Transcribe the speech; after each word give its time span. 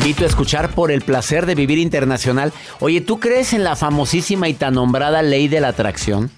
Invito 0.00 0.24
a 0.24 0.28
escuchar 0.28 0.70
por 0.74 0.90
el 0.90 1.02
placer 1.02 1.44
de 1.44 1.54
vivir 1.54 1.76
internacional. 1.76 2.54
Oye, 2.80 3.02
¿tú 3.02 3.20
crees 3.20 3.52
en 3.52 3.64
la 3.64 3.76
famosísima 3.76 4.48
y 4.48 4.54
tan 4.54 4.72
nombrada 4.72 5.20
ley 5.20 5.46
de 5.46 5.60
la 5.60 5.68
atracción? 5.68 6.30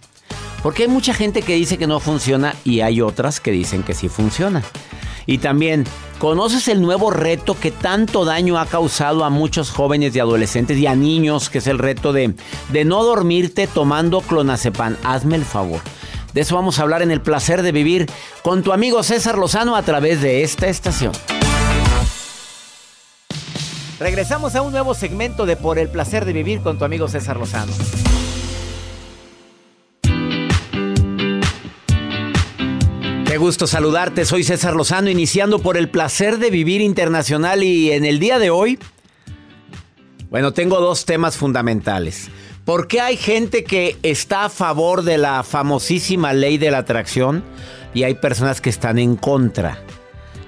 Porque 0.64 0.82
hay 0.82 0.88
mucha 0.88 1.14
gente 1.14 1.42
que 1.42 1.54
dice 1.54 1.78
que 1.78 1.86
no 1.86 2.00
funciona 2.00 2.56
y 2.64 2.80
hay 2.80 3.00
otras 3.00 3.38
que 3.38 3.52
dicen 3.52 3.84
que 3.84 3.94
sí 3.94 4.08
funciona. 4.08 4.64
Y 5.26 5.38
también, 5.38 5.84
¿conoces 6.18 6.66
el 6.66 6.82
nuevo 6.82 7.12
reto 7.12 7.56
que 7.56 7.70
tanto 7.70 8.24
daño 8.24 8.58
ha 8.58 8.66
causado 8.66 9.24
a 9.24 9.30
muchos 9.30 9.70
jóvenes 9.70 10.16
y 10.16 10.18
adolescentes 10.18 10.76
y 10.78 10.88
a 10.88 10.96
niños, 10.96 11.48
que 11.48 11.58
es 11.58 11.68
el 11.68 11.78
reto 11.78 12.12
de, 12.12 12.34
de 12.70 12.84
no 12.84 13.04
dormirte 13.04 13.68
tomando 13.68 14.22
clonazepam? 14.22 14.96
Hazme 15.04 15.36
el 15.36 15.44
favor. 15.44 15.80
De 16.34 16.40
eso 16.40 16.56
vamos 16.56 16.80
a 16.80 16.82
hablar 16.82 17.02
en 17.02 17.12
el 17.12 17.20
placer 17.20 17.62
de 17.62 17.70
vivir 17.70 18.10
con 18.42 18.64
tu 18.64 18.72
amigo 18.72 19.04
César 19.04 19.38
Lozano 19.38 19.76
a 19.76 19.82
través 19.82 20.20
de 20.20 20.42
esta 20.42 20.66
estación. 20.66 21.12
Regresamos 24.02 24.56
a 24.56 24.62
un 24.62 24.72
nuevo 24.72 24.94
segmento 24.94 25.46
de 25.46 25.54
Por 25.54 25.78
el 25.78 25.88
placer 25.88 26.24
de 26.24 26.32
vivir 26.32 26.60
con 26.60 26.76
tu 26.76 26.84
amigo 26.84 27.06
César 27.06 27.36
Lozano. 27.36 27.72
Qué 33.24 33.36
gusto 33.36 33.68
saludarte, 33.68 34.24
soy 34.24 34.42
César 34.42 34.74
Lozano, 34.74 35.08
iniciando 35.08 35.60
por 35.60 35.76
el 35.76 35.88
placer 35.88 36.38
de 36.38 36.50
vivir 36.50 36.80
internacional 36.80 37.62
y 37.62 37.92
en 37.92 38.04
el 38.04 38.18
día 38.18 38.40
de 38.40 38.50
hoy, 38.50 38.76
bueno, 40.30 40.52
tengo 40.52 40.80
dos 40.80 41.04
temas 41.04 41.36
fundamentales. 41.36 42.28
¿Por 42.64 42.88
qué 42.88 43.00
hay 43.00 43.16
gente 43.16 43.62
que 43.62 43.98
está 44.02 44.46
a 44.46 44.48
favor 44.48 45.04
de 45.04 45.16
la 45.16 45.44
famosísima 45.44 46.32
ley 46.32 46.58
de 46.58 46.72
la 46.72 46.78
atracción 46.78 47.44
y 47.94 48.02
hay 48.02 48.14
personas 48.14 48.60
que 48.60 48.70
están 48.70 48.98
en 48.98 49.14
contra? 49.14 49.78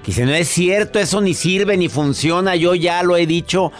Que 0.05 0.11
dicen, 0.11 0.27
no 0.27 0.35
es 0.35 0.47
cierto, 0.47 0.99
eso 0.99 1.19
ni 1.19 1.33
sirve 1.33 1.77
ni 1.77 1.89
funciona, 1.89 2.55
yo 2.55 2.75
ya 2.75 3.01
lo 3.01 3.17
he 3.17 3.25
dicho, 3.25 3.71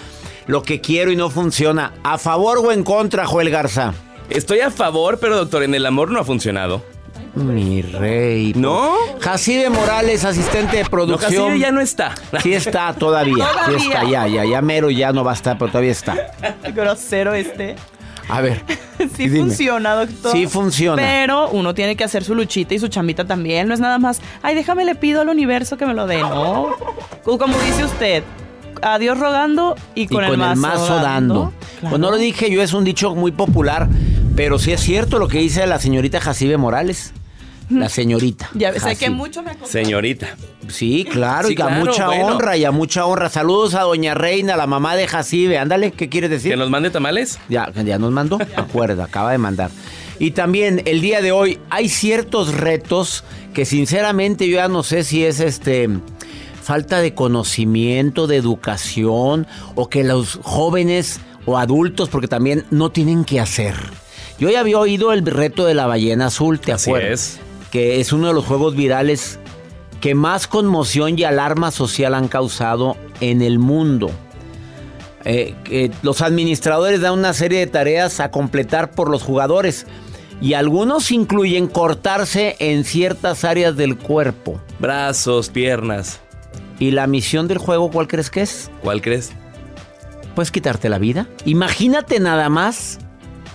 lo 0.47 0.63
que 0.63 0.81
quiero 0.81 1.12
y 1.12 1.16
no 1.16 1.30
funciona. 1.30 1.94
¿A 2.03 2.18
favor 2.18 2.58
o 2.58 2.72
en 2.72 2.84
contra, 2.84 3.28
Joel 3.28 3.52
Garza? 3.52 3.94
Estoy 4.30 4.62
a 4.62 4.72
favor, 4.72 5.19
pero 5.19 5.38
doctor, 5.38 5.62
en 5.62 5.75
el 5.75 5.86
amor 5.86 6.09
no 6.09 6.19
ha 6.19 6.24
funcionado. 6.24 6.84
Mi 7.36 7.81
rey. 7.81 8.53
¿No? 8.56 8.94
Jacibe 9.19 9.69
Morales, 9.69 10.24
asistente 10.25 10.78
de 10.78 10.84
No, 10.84 10.90
producción. 10.90 11.31
Jacibe 11.34 11.59
ya 11.59 11.72
no 11.72 11.81
está. 11.81 12.16
Sí 12.42 12.53
está 12.53 12.94
todavía. 12.94 13.36
Sí 13.36 13.52
Todavía. 13.53 13.78
está, 13.78 14.03
ya, 14.09 14.28
ya, 14.28 14.46
ya 14.46 14.62
mero 14.62 14.90
ya 14.90 15.12
no 15.12 15.24
va 15.24 15.31
a 15.31 15.36
estar, 15.36 15.57
pero 15.57 15.69
todavía 15.69 15.92
está. 15.92 16.16
grosero 16.74 17.34
este. 17.34 17.75
A 18.30 18.41
ver. 18.41 18.63
Sí 19.13 19.28
dime. 19.28 19.40
funciona, 19.40 19.94
doctor. 19.94 20.31
Sí 20.31 20.47
funciona. 20.47 21.02
Pero 21.02 21.50
uno 21.50 21.74
tiene 21.74 21.97
que 21.97 22.06
hacer 22.06 22.24
su 22.24 22.34
luchita 22.34 22.74
y 22.74 22.80
su 22.80 22.88
chambita 22.88 23.25
también. 23.25 23.68
No 23.68 23.74
es 23.74 23.80
nada 23.81 24.00
más, 24.00 24.22
ay, 24.41 24.56
déjame 24.56 24.86
le 24.86 24.96
pido 24.96 25.22
al 25.22 25.30
universo 25.30 25.75
que 25.78 25.86
me 25.86 25.94
lo 25.94 26.08
dé. 26.08 26.19
No. 26.19 26.69
Como 27.24 27.58
dice 27.59 27.84
usted, 27.84 28.24
a 28.81 28.97
Dios 28.97 29.19
rogando 29.19 29.75
y 29.96 30.03
Y 30.03 30.08
con, 30.08 30.24
el, 30.24 30.38
mazo 30.38 30.96
dando. 30.96 31.53
Claro. 31.80 31.90
Pues 31.90 32.00
no 32.00 32.09
lo 32.09 32.18
dije 32.18 32.50
yo, 32.50 32.62
es 32.62 32.74
un 32.74 32.86
dicho 32.86 33.13
muy 33.16 33.31
popular, 33.31 33.90
pero 34.36 34.59
sí 34.59 34.72
es 34.72 34.80
cierto 34.80 35.19
lo 35.19 35.28
que 35.28 35.40
dice 35.40 35.68
la 35.68 35.78
señorita 35.78 36.22
Jacibe 36.22 36.57
Morales. 36.57 37.13
La 37.70 37.90
señorita. 37.90 38.50
Ya 38.53 38.78
sé 38.80 38.96
que 38.96 39.09
mucho 39.09 39.42
me 39.42 39.52
acompaña. 39.52 39.72
Señorita. 39.72 40.36
Sí, 40.68 41.06
claro, 41.09 41.48
Sí, 41.48 41.56
y 41.58 41.62
a 41.62 41.70
mucha 41.70 42.08
bueno. 42.08 42.28
honra, 42.28 42.58
y 42.58 42.66
a 42.66 42.72
mucha 42.72 43.06
honra. 43.06 43.30
Saludos 43.30 43.74
a 43.76 43.81
doña 43.81 44.14
Reina, 44.14 44.56
la 44.56 44.68
mamá 44.68 44.96
de 44.96 45.08
Jacibe. 45.08 45.58
Ándale, 45.58 45.92
¿qué 45.92 46.09
quieres 46.09 46.30
decir? 46.30 46.52
¿Que 46.52 46.58
nos 46.58 46.70
mande 46.70 46.90
tamales? 46.90 47.40
Ya, 47.50 47.72
ya 47.74 47.98
nos 48.00 48.12
mandó, 48.12 48.38
acuerda, 48.56 49.06
acaba 49.06 49.31
de 49.31 49.38
mandar. 49.38 49.72
Y 50.20 50.31
también 50.31 50.81
el 50.86 51.02
día 51.02 51.22
de 51.22 51.31
hoy 51.31 51.59
hay 51.70 51.90
ciertos 51.90 52.54
retos 52.54 53.24
que 53.54 53.66
sinceramente 53.66 54.48
yo 54.48 54.56
ya 54.56 54.68
no 54.68 54.81
sé 54.84 55.04
si 55.04 55.25
es 55.25 55.40
este 55.40 55.90
falta 56.64 57.00
de 57.00 57.14
conocimiento, 57.14 58.25
de 58.25 58.38
educación 58.38 59.46
o 59.75 59.90
que 59.90 60.04
los 60.04 60.40
jóvenes 60.42 61.20
o 61.46 61.58
adultos 61.58 62.09
porque 62.09 62.28
también 62.28 62.66
no 62.72 62.90
tienen 62.92 63.24
que 63.25 63.40
hacer. 63.40 63.75
Yo 64.40 64.50
ya 64.50 64.62
había 64.62 64.80
oído 64.80 65.14
el 65.14 65.25
reto 65.25 65.66
de 65.66 65.74
la 65.75 65.86
ballena 65.86 66.28
azul, 66.28 66.59
¿te 66.59 66.72
Así 66.72 66.90
acuerdas? 66.90 67.12
es. 67.12 67.40
Que 67.72 68.00
es 68.00 68.14
uno 68.14 68.28
de 68.28 68.34
los 68.34 68.46
juegos 68.46 68.76
virales 68.76 69.40
que 70.02 70.16
más 70.16 70.48
conmoción 70.48 71.18
y 71.18 71.24
alarma 71.24 71.72
social 71.72 72.14
han 72.14 72.28
causado 72.28 72.96
en 73.22 73.42
el 73.42 73.59
mundo. 73.59 74.12
Eh, 75.24 75.90
los 76.04 76.22
administradores 76.22 77.02
dan 77.02 77.14
una 77.14 77.34
serie 77.34 77.59
de 77.59 77.68
tareas 77.68 78.20
a 78.20 78.30
completar 78.30 78.92
por 78.92 79.09
los 79.09 79.24
jugadores 79.24 79.88
y 80.42 80.54
algunos 80.54 81.12
incluyen 81.12 81.68
cortarse 81.68 82.56
en 82.59 82.84
ciertas 82.84 83.44
áreas 83.44 83.75
del 83.75 83.98
cuerpo. 83.98 84.62
Brazos, 84.80 85.50
piernas. 85.50 86.20
¿Y 86.78 86.92
la 86.92 87.08
misión 87.08 87.48
del 87.48 87.58
juego 87.58 87.90
cuál 87.90 88.08
crees 88.08 88.30
que 88.30 88.42
es? 88.42 88.70
¿Cuál 88.84 89.02
crees? 89.02 89.31
Pues 90.36 90.52
quitarte 90.52 90.90
la 90.90 91.00
vida. 91.00 91.28
Imagínate 91.46 92.20
nada 92.20 92.50
más. 92.50 93.00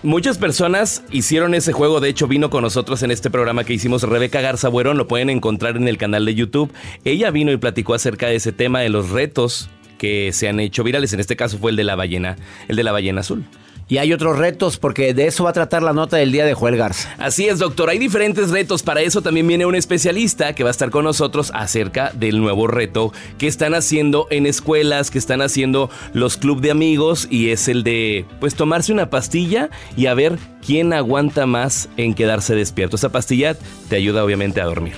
Muchas 0.03 0.39
personas 0.39 1.03
hicieron 1.11 1.53
ese 1.53 1.75
juego, 1.75 2.01
de 2.01 2.09
hecho 2.09 2.27
vino 2.27 2.49
con 2.49 2.63
nosotros 2.63 3.03
en 3.03 3.11
este 3.11 3.29
programa 3.29 3.65
que 3.65 3.75
hicimos 3.75 4.03
Rebeca 4.03 4.41
Garza 4.41 4.71
Buerón, 4.71 4.97
lo 4.97 5.07
pueden 5.07 5.29
encontrar 5.29 5.77
en 5.77 5.89
el 5.89 5.99
canal 5.99 6.25
de 6.25 6.35
YouTube. 6.35 6.73
Ella 7.05 7.31
vino 7.31 7.53
y 7.53 7.59
platicó 7.59 7.93
acerca 7.93 8.29
de 8.29 8.37
ese 8.37 8.51
tema 8.51 8.81
de 8.81 8.89
los 8.89 9.11
retos 9.11 9.69
que 9.99 10.33
se 10.33 10.49
han 10.49 10.59
hecho 10.59 10.85
virales, 10.85 11.13
en 11.13 11.21
este 11.21 11.37
caso 11.37 11.59
fue 11.59 11.73
el 11.73 11.77
de 11.77 11.85
la 11.85 11.97
ballena, 11.97 12.37
el 12.69 12.77
de 12.77 12.83
la 12.83 12.93
ballena 12.93 13.21
azul. 13.21 13.45
Y 13.91 13.99
hay 13.99 14.13
otros 14.13 14.39
retos 14.39 14.79
porque 14.79 15.13
de 15.15 15.27
eso 15.27 15.45
va 15.45 15.51
a 15.51 15.53
tratar 15.53 15.83
la 15.83 15.93
nota 15.93 16.17
del 16.17 16.31
día 16.31 16.45
de 16.45 16.55
Joel 16.55 16.77
Garza. 16.77 17.13
Así 17.19 17.49
es, 17.49 17.59
doctor. 17.59 17.91
Hay 17.91 17.99
diferentes 17.99 18.51
retos. 18.51 18.85
Para 18.85 19.03
eso 19.03 19.21
también 19.21 19.49
viene 19.49 19.67
un 19.67 19.75
especialista 19.75 20.55
que 20.55 20.63
va 20.63 20.71
a 20.71 20.73
estar 20.73 20.91
con 20.91 21.05
nosotros 21.05 21.51
acerca 21.55 22.13
del 22.15 22.41
nuevo 22.41 22.69
reto 22.69 23.13
que 23.37 23.49
están 23.49 23.75
haciendo 23.75 24.29
en 24.31 24.47
escuelas, 24.47 25.11
que 25.11 25.19
están 25.19 25.43
haciendo 25.43 25.91
los 26.13 26.37
club 26.37 26.61
de 26.61 26.71
amigos 26.71 27.27
y 27.31 27.51
es 27.51 27.67
el 27.67 27.83
de 27.83 28.27
pues 28.39 28.55
tomarse 28.55 28.93
una 28.93 29.11
pastilla 29.11 29.71
y 29.97 30.07
a 30.07 30.15
ver 30.15 30.39
quién 30.65 30.93
aguanta 30.93 31.47
más 31.47 31.89
en 31.97 32.15
quedarse 32.15 32.55
despierto. 32.55 32.95
Esa 32.95 33.09
pastilla 33.09 33.57
te 33.89 33.97
ayuda 33.97 34.25
obviamente 34.25 34.61
a 34.61 34.67
dormir. 34.67 34.95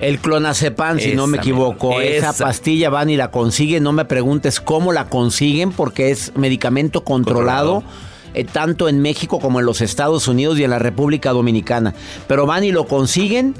El 0.00 0.18
clonazepam, 0.18 0.98
si 0.98 1.14
no 1.14 1.26
me 1.26 1.38
equivoco. 1.38 2.00
Esa, 2.00 2.30
esa. 2.30 2.44
pastilla 2.44 2.90
van 2.90 3.10
y 3.10 3.16
la 3.16 3.30
consiguen. 3.30 3.82
No 3.82 3.92
me 3.92 4.04
preguntes 4.04 4.60
cómo 4.60 4.92
la 4.92 5.08
consiguen 5.08 5.72
porque 5.72 6.10
es 6.10 6.32
medicamento 6.36 7.04
controlado. 7.04 7.82
eh, 8.34 8.44
tanto 8.44 8.88
en 8.88 9.00
México 9.00 9.40
como 9.40 9.60
en 9.60 9.66
los 9.66 9.80
Estados 9.80 10.28
Unidos 10.28 10.58
y 10.58 10.64
en 10.64 10.70
la 10.70 10.78
República 10.78 11.32
Dominicana. 11.32 11.94
Pero 12.28 12.44
van 12.46 12.64
y 12.64 12.72
lo 12.72 12.86
consiguen 12.86 13.54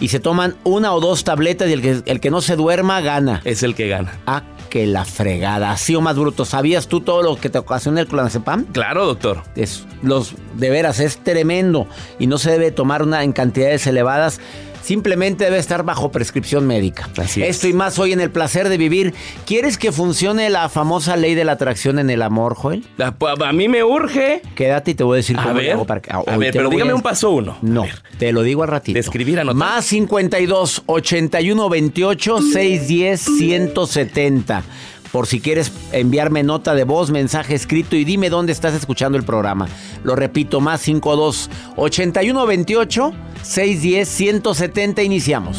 y 0.00 0.08
se 0.08 0.20
toman 0.20 0.56
una 0.64 0.94
o 0.94 1.00
dos 1.00 1.24
tabletas 1.24 1.68
y 1.68 1.74
el 1.74 1.82
que, 1.82 2.02
el 2.06 2.20
que 2.20 2.30
no 2.30 2.40
se 2.40 2.56
duerma 2.56 3.00
gana. 3.02 3.42
Es 3.44 3.62
el 3.62 3.74
que 3.74 3.88
gana. 3.88 4.18
Ah, 4.26 4.42
que 4.70 4.86
la 4.86 5.04
fregada. 5.04 5.70
Así 5.70 5.94
o 5.94 6.00
más 6.00 6.16
bruto. 6.16 6.46
¿Sabías 6.46 6.88
tú 6.88 7.02
todo 7.02 7.22
lo 7.22 7.36
que 7.36 7.50
te 7.50 7.58
ocasiona 7.58 8.00
el 8.00 8.06
clonazepam? 8.06 8.64
Claro, 8.64 9.04
doctor. 9.04 9.42
Es, 9.54 9.84
los, 10.02 10.34
de 10.56 10.70
veras, 10.70 10.98
es 10.98 11.18
tremendo 11.18 11.86
y 12.18 12.26
no 12.26 12.38
se 12.38 12.50
debe 12.52 12.70
tomar 12.70 13.02
una 13.02 13.22
en 13.22 13.32
cantidades 13.32 13.86
elevadas. 13.86 14.40
Simplemente 14.82 15.44
debe 15.44 15.58
estar 15.58 15.84
bajo 15.84 16.10
prescripción 16.10 16.66
médica. 16.66 17.08
Así 17.18 17.42
es. 17.42 17.50
Esto 17.50 17.68
y 17.68 17.72
más 17.72 17.98
hoy 17.98 18.12
en 18.12 18.20
el 18.20 18.30
placer 18.30 18.68
de 18.68 18.76
vivir. 18.76 19.14
¿Quieres 19.46 19.78
que 19.78 19.92
funcione 19.92 20.50
la 20.50 20.68
famosa 20.68 21.16
ley 21.16 21.34
de 21.34 21.44
la 21.44 21.52
atracción 21.52 21.98
en 21.98 22.10
el 22.10 22.20
amor, 22.22 22.54
Joel? 22.54 22.84
A, 22.98 23.14
a 23.46 23.52
mí 23.52 23.68
me 23.68 23.84
urge. 23.84 24.42
Quédate 24.54 24.90
y 24.90 24.94
te 24.94 25.04
voy 25.04 25.14
a 25.14 25.16
decir 25.18 25.38
A 25.38 25.42
cómo 25.44 25.54
ver, 25.54 25.72
hago 25.72 25.84
para 25.86 26.02
que- 26.02 26.10
a 26.12 26.20
hoy 26.20 26.36
ver, 26.38 26.52
pero 26.52 26.68
dígame 26.68 26.90
a- 26.92 26.94
un 26.96 27.02
paso 27.02 27.30
uno. 27.30 27.56
No, 27.62 27.84
A 27.84 27.88
te 28.18 28.32
lo 28.32 28.42
digo 28.42 28.62
al 28.64 28.68
ratito. 28.68 28.94
De 28.94 29.00
escribir, 29.00 29.38
anotar. 29.40 29.56
Más 29.56 29.84
52 29.86 30.82
81 30.86 31.68
28 31.68 32.38
610 32.42 33.20
170. 33.38 34.62
Por 35.12 35.26
si 35.26 35.40
quieres 35.40 35.70
enviarme 35.92 36.42
nota 36.42 36.74
de 36.74 36.84
voz, 36.84 37.10
mensaje 37.10 37.54
escrito 37.54 37.96
y 37.96 38.04
dime 38.04 38.30
dónde 38.30 38.52
estás 38.52 38.72
escuchando 38.74 39.18
el 39.18 39.24
programa. 39.24 39.68
Lo 40.04 40.16
repito, 40.16 40.60
más 40.62 40.80
52 40.80 41.50
81 41.76 42.46
28 42.46 43.12
610 43.42 44.08
170. 44.08 45.02
Iniciamos. 45.02 45.58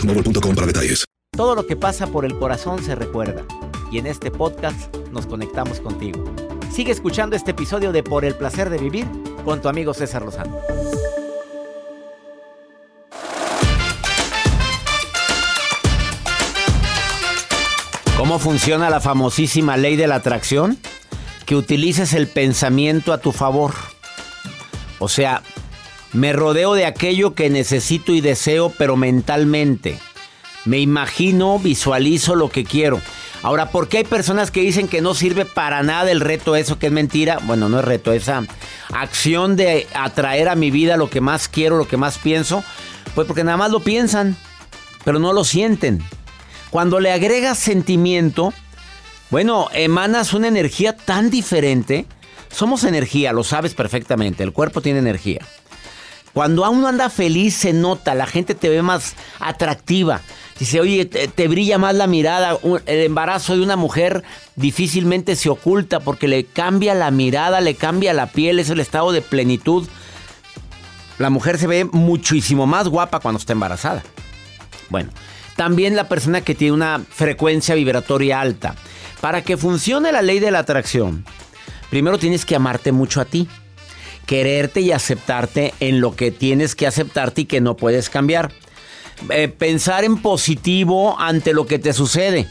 boostmobile.com 0.00 0.54
para 0.54 0.66
detalles. 0.66 1.04
Todo 1.36 1.54
lo 1.54 1.66
que 1.66 1.76
pasa 1.76 2.06
por 2.06 2.24
el 2.24 2.38
corazón 2.38 2.82
se 2.82 2.94
recuerda. 2.94 3.44
Y 3.90 3.98
en 3.98 4.06
este 4.06 4.30
podcast 4.30 4.94
nos 5.12 5.26
conectamos 5.26 5.80
contigo. 5.80 6.24
Sigue 6.72 6.92
escuchando 6.92 7.36
este 7.36 7.52
episodio 7.52 7.92
de 7.92 8.02
Por 8.02 8.24
el 8.24 8.34
placer 8.34 8.70
de 8.70 8.78
vivir 8.78 9.06
con 9.44 9.60
tu 9.60 9.68
amigo 9.68 9.94
César 9.94 10.22
Lozano. 10.22 10.58
¿Cómo 18.16 18.38
funciona 18.38 18.90
la 18.90 19.00
famosísima 19.00 19.76
ley 19.76 19.96
de 19.96 20.06
la 20.06 20.16
atracción? 20.16 20.78
Que 21.46 21.56
utilices 21.56 22.12
el 22.12 22.28
pensamiento 22.28 23.12
a 23.12 23.18
tu 23.18 23.32
favor. 23.32 23.72
O 24.98 25.08
sea, 25.08 25.42
me 26.12 26.32
rodeo 26.32 26.74
de 26.74 26.86
aquello 26.86 27.34
que 27.34 27.50
necesito 27.50 28.12
y 28.12 28.20
deseo, 28.20 28.72
pero 28.76 28.96
mentalmente. 28.96 29.98
Me 30.64 30.78
imagino, 30.78 31.58
visualizo 31.58 32.34
lo 32.34 32.50
que 32.50 32.64
quiero. 32.64 33.00
Ahora, 33.42 33.70
¿por 33.70 33.88
qué 33.88 33.98
hay 33.98 34.04
personas 34.04 34.50
que 34.50 34.60
dicen 34.60 34.88
que 34.88 35.00
no 35.00 35.14
sirve 35.14 35.46
para 35.46 35.82
nada 35.82 36.10
el 36.10 36.20
reto 36.20 36.56
eso, 36.56 36.78
que 36.78 36.86
es 36.86 36.92
mentira? 36.92 37.38
Bueno, 37.44 37.68
no 37.68 37.78
es 37.78 37.84
reto, 37.84 38.12
esa 38.12 38.42
acción 38.92 39.56
de 39.56 39.86
atraer 39.94 40.48
a 40.48 40.56
mi 40.56 40.70
vida 40.70 40.98
lo 40.98 41.08
que 41.08 41.22
más 41.22 41.48
quiero, 41.48 41.78
lo 41.78 41.88
que 41.88 41.96
más 41.96 42.18
pienso. 42.18 42.62
Pues 43.14 43.26
porque 43.26 43.44
nada 43.44 43.56
más 43.56 43.70
lo 43.70 43.80
piensan, 43.80 44.36
pero 45.04 45.18
no 45.18 45.32
lo 45.32 45.44
sienten. 45.44 46.02
Cuando 46.68 47.00
le 47.00 47.12
agregas 47.12 47.58
sentimiento, 47.58 48.52
bueno, 49.30 49.68
emanas 49.72 50.34
una 50.34 50.48
energía 50.48 50.94
tan 50.94 51.30
diferente. 51.30 52.04
Somos 52.52 52.84
energía, 52.84 53.32
lo 53.32 53.44
sabes 53.44 53.74
perfectamente, 53.74 54.42
el 54.42 54.52
cuerpo 54.52 54.82
tiene 54.82 54.98
energía. 54.98 55.40
Cuando 56.32 56.68
uno 56.70 56.86
anda 56.86 57.10
feliz 57.10 57.54
se 57.54 57.72
nota, 57.72 58.14
la 58.14 58.26
gente 58.26 58.54
te 58.54 58.68
ve 58.68 58.82
más 58.82 59.14
atractiva. 59.40 60.20
Dice, 60.58 60.80
oye, 60.80 61.06
te, 61.06 61.48
brilla 61.48 61.78
más 61.78 61.94
la 61.94 62.06
mirada. 62.06 62.58
El 62.86 63.00
embarazo 63.00 63.56
de 63.56 63.62
una 63.62 63.76
mujer 63.76 64.22
difícilmente 64.56 65.34
se 65.34 65.48
oculta 65.48 66.00
porque 66.00 66.28
le 66.28 66.44
cambia 66.44 66.94
la 66.94 67.10
mirada, 67.10 67.60
le 67.60 67.74
cambia 67.74 68.12
la 68.12 68.26
piel, 68.26 68.58
es 68.58 68.70
el 68.70 68.78
estado 68.78 69.10
de 69.10 69.22
plenitud. 69.22 69.88
La 71.18 71.30
mujer 71.30 71.58
se 71.58 71.66
ve 71.66 71.84
muchísimo 71.84 72.66
más 72.66 72.88
guapa 72.88 73.20
cuando 73.20 73.38
está 73.38 73.54
embarazada. 73.54 74.02
Bueno, 74.90 75.10
también 75.56 75.96
la 75.96 76.08
persona 76.08 76.42
que 76.42 76.54
tiene 76.54 76.74
una 76.74 77.00
frecuencia 77.08 77.74
vibratoria 77.74 78.40
alta. 78.40 78.74
Para 79.20 79.42
que 79.42 79.56
funcione 79.56 80.12
la 80.12 80.22
ley 80.22 80.40
de 80.40 80.50
la 80.50 80.60
atracción, 80.60 81.24
primero 81.90 82.18
tienes 82.18 82.44
que 82.44 82.56
amarte 82.56 82.92
mucho 82.92 83.20
a 83.20 83.24
ti. 83.24 83.48
Quererte 84.26 84.80
y 84.80 84.92
aceptarte 84.92 85.74
en 85.80 86.00
lo 86.00 86.14
que 86.14 86.30
tienes 86.30 86.74
que 86.74 86.86
aceptarte 86.86 87.42
y 87.42 87.44
que 87.46 87.60
no 87.60 87.76
puedes 87.76 88.10
cambiar. 88.10 88.52
Eh, 89.30 89.48
pensar 89.48 90.04
en 90.04 90.16
positivo 90.16 91.18
ante 91.18 91.52
lo 91.52 91.66
que 91.66 91.78
te 91.78 91.92
sucede. 91.92 92.46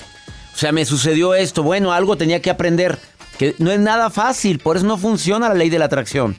O 0.53 0.57
sea, 0.57 0.71
me 0.71 0.85
sucedió 0.85 1.33
esto. 1.33 1.63
Bueno, 1.63 1.93
algo 1.93 2.17
tenía 2.17 2.41
que 2.41 2.49
aprender. 2.49 2.99
Que 3.37 3.55
no 3.59 3.71
es 3.71 3.79
nada 3.79 4.09
fácil, 4.09 4.59
por 4.59 4.75
eso 4.75 4.85
no 4.85 4.97
funciona 4.97 5.47
la 5.47 5.55
ley 5.55 5.69
de 5.69 5.79
la 5.79 5.85
atracción. 5.85 6.35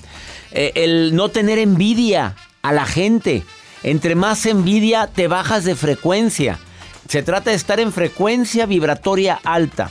Eh, 0.53 0.73
el 0.75 1.15
no 1.15 1.31
tener 1.31 1.59
envidia 1.59 2.37
a 2.63 2.73
la 2.73 2.85
gente. 2.85 3.45
Entre 3.83 4.15
más 4.15 4.45
envidia, 4.45 5.07
te 5.07 5.27
bajas 5.27 5.65
de 5.65 5.75
frecuencia. 5.75 6.59
Se 7.09 7.23
trata 7.23 7.51
de 7.51 7.57
estar 7.57 7.81
en 7.81 7.93
frecuencia 7.93 8.67
vibratoria 8.67 9.41
alta. 9.43 9.91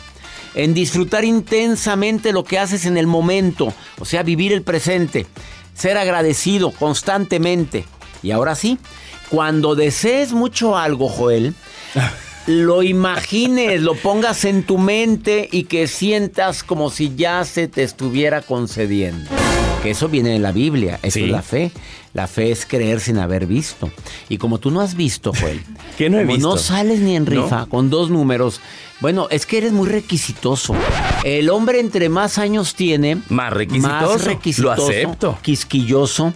En 0.56 0.74
disfrutar 0.74 1.26
intensamente 1.26 2.32
lo 2.34 2.44
que 2.44 2.60
haces 2.60 2.86
en 2.86 2.98
el 2.98 3.08
momento. 3.08 3.74
O 4.00 4.06
sea, 4.06 4.24
vivir 4.24 4.52
el 4.52 4.64
presente. 4.64 5.28
Ser 5.74 5.98
agradecido 5.98 6.72
constantemente. 6.72 7.86
Y 8.24 8.32
ahora 8.32 8.56
sí, 8.56 8.78
cuando 9.30 9.76
desees 9.76 10.34
mucho 10.34 10.78
algo, 10.78 11.08
Joel, 11.08 11.54
lo 12.48 12.84
imagines, 12.84 13.82
lo 13.82 13.96
pongas 13.96 14.44
en 14.46 14.64
tu 14.64 14.78
mente 14.78 15.48
y 15.52 15.66
que 15.66 15.88
sientas 15.88 16.64
como 16.64 16.90
si 16.90 17.16
ya 17.16 17.46
se 17.46 17.68
te 17.68 17.84
estuviera 17.84 18.42
concediendo. 18.42 19.30
Que 19.84 19.92
eso 19.92 20.10
viene 20.10 20.30
de 20.32 20.40
la 20.40 20.52
Biblia, 20.52 21.00
eso 21.02 21.16
Sí. 21.20 21.26
es 21.26 21.30
la 21.32 21.42
fe. 21.42 21.72
La 22.14 22.28
fe 22.28 22.52
es 22.52 22.66
creer 22.66 23.00
sin 23.00 23.18
haber 23.20 23.46
visto. 23.46 23.90
Y 24.30 24.38
como 24.40 24.58
tú 24.58 24.72
no 24.72 24.82
has 24.82 24.96
visto, 24.96 25.32
Joel, 25.40 25.62
¿Qué 25.98 26.10
no 26.10 26.18
he 26.18 26.24
como 26.24 26.34
visto? 26.34 26.50
no 26.50 26.58
sales 26.58 27.00
ni 27.02 27.16
en 27.16 27.24
¿No? 27.26 27.30
rifa 27.44 27.66
con 27.68 27.90
dos 27.90 28.10
números, 28.10 28.60
bueno, 29.00 29.28
es 29.30 29.46
que 29.46 29.60
eres 29.60 29.72
muy 29.72 29.88
requisitoso. 29.88 30.74
El 31.24 31.50
hombre 31.50 31.80
entre 31.80 32.10
más 32.10 32.38
años 32.40 32.74
tiene, 32.76 33.22
Más 33.30 33.54
requisitoso. 33.54 33.96
más 34.14 34.26
requisitoso, 34.26 34.76
Lo 34.76 34.88
acepto. 34.88 35.38
quisquilloso, 35.42 36.34